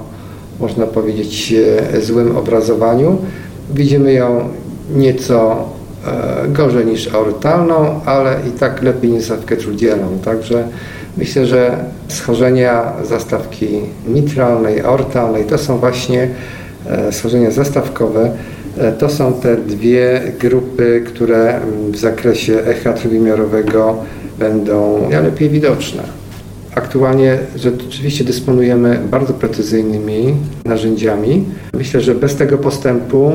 można 0.61 0.87
powiedzieć, 0.87 1.55
e, 1.95 2.01
złym 2.01 2.37
obrazowaniu. 2.37 3.19
Widzimy 3.75 4.13
ją 4.13 4.49
nieco 4.95 5.65
e, 6.07 6.49
gorzej 6.49 6.87
niż 6.87 7.15
aortalną, 7.15 8.01
ale 8.05 8.37
i 8.49 8.51
tak 8.51 8.83
lepiej 8.83 9.11
niż 9.11 9.23
zastawkę 9.23 9.57
trójdzielną. 9.57 10.19
Także 10.25 10.69
myślę, 11.19 11.47
że 11.47 11.85
schorzenia 12.09 12.93
zastawki 13.05 13.69
mitralnej, 14.07 14.81
aortalnej 14.81 15.45
to 15.45 15.59
są 15.59 15.79
właśnie 15.79 16.29
schorzenia 17.11 17.51
zastawkowe, 17.51 18.31
E, 18.79 18.93
to 18.93 19.09
są 19.09 19.33
te 19.33 19.57
dwie 19.57 20.21
grupy, 20.41 21.03
które 21.07 21.61
w 21.91 21.97
zakresie 21.97 22.65
echa 22.65 22.93
trójwymiarowego 22.93 23.97
będą 24.39 25.09
najlepiej 25.11 25.51
widoczne. 25.51 26.03
Aktualnie 26.75 27.39
rzeczywiście 27.57 28.25
dysponujemy 28.25 29.01
bardzo 29.11 29.35
precyzyjnymi 29.35 30.35
narzędziami. 30.65 31.45
Myślę, 31.75 32.01
że 32.01 32.15
bez 32.15 32.37
tego 32.37 32.59
postępu 32.59 33.33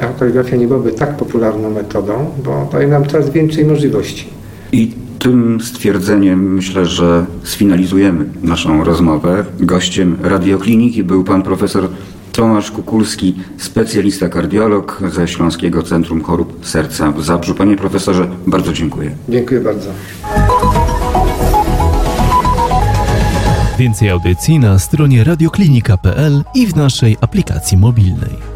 echokaligrafia 0.00 0.56
nie 0.56 0.66
byłaby 0.66 0.92
tak 0.92 1.16
popularną 1.16 1.70
metodą, 1.70 2.26
bo 2.44 2.68
daje 2.72 2.86
nam 2.86 3.06
coraz 3.06 3.30
więcej 3.30 3.64
możliwości. 3.64 4.39
Tym 5.20 5.60
stwierdzeniem 5.60 6.54
myślę, 6.54 6.86
że 6.86 7.26
sfinalizujemy 7.42 8.24
naszą 8.42 8.84
rozmowę. 8.84 9.44
Gościem 9.60 10.16
radiokliniki 10.22 11.04
był 11.04 11.24
pan 11.24 11.42
profesor 11.42 11.88
Tomasz 12.32 12.70
Kukulski, 12.70 13.34
specjalista 13.58 14.28
kardiolog 14.28 15.02
ze 15.12 15.28
Śląskiego 15.28 15.82
Centrum 15.82 16.22
Chorób 16.22 16.66
Serca 16.66 17.12
w 17.12 17.24
Zabrzu. 17.24 17.54
Panie 17.54 17.76
profesorze, 17.76 18.28
bardzo 18.46 18.72
dziękuję. 18.72 19.10
Dziękuję 19.28 19.60
bardzo. 19.60 19.90
Więcej 23.78 24.10
audycji 24.10 24.58
na 24.58 24.78
stronie 24.78 25.24
radioklinika.pl 25.24 26.42
i 26.54 26.66
w 26.66 26.76
naszej 26.76 27.16
aplikacji 27.20 27.78
mobilnej. 27.78 28.49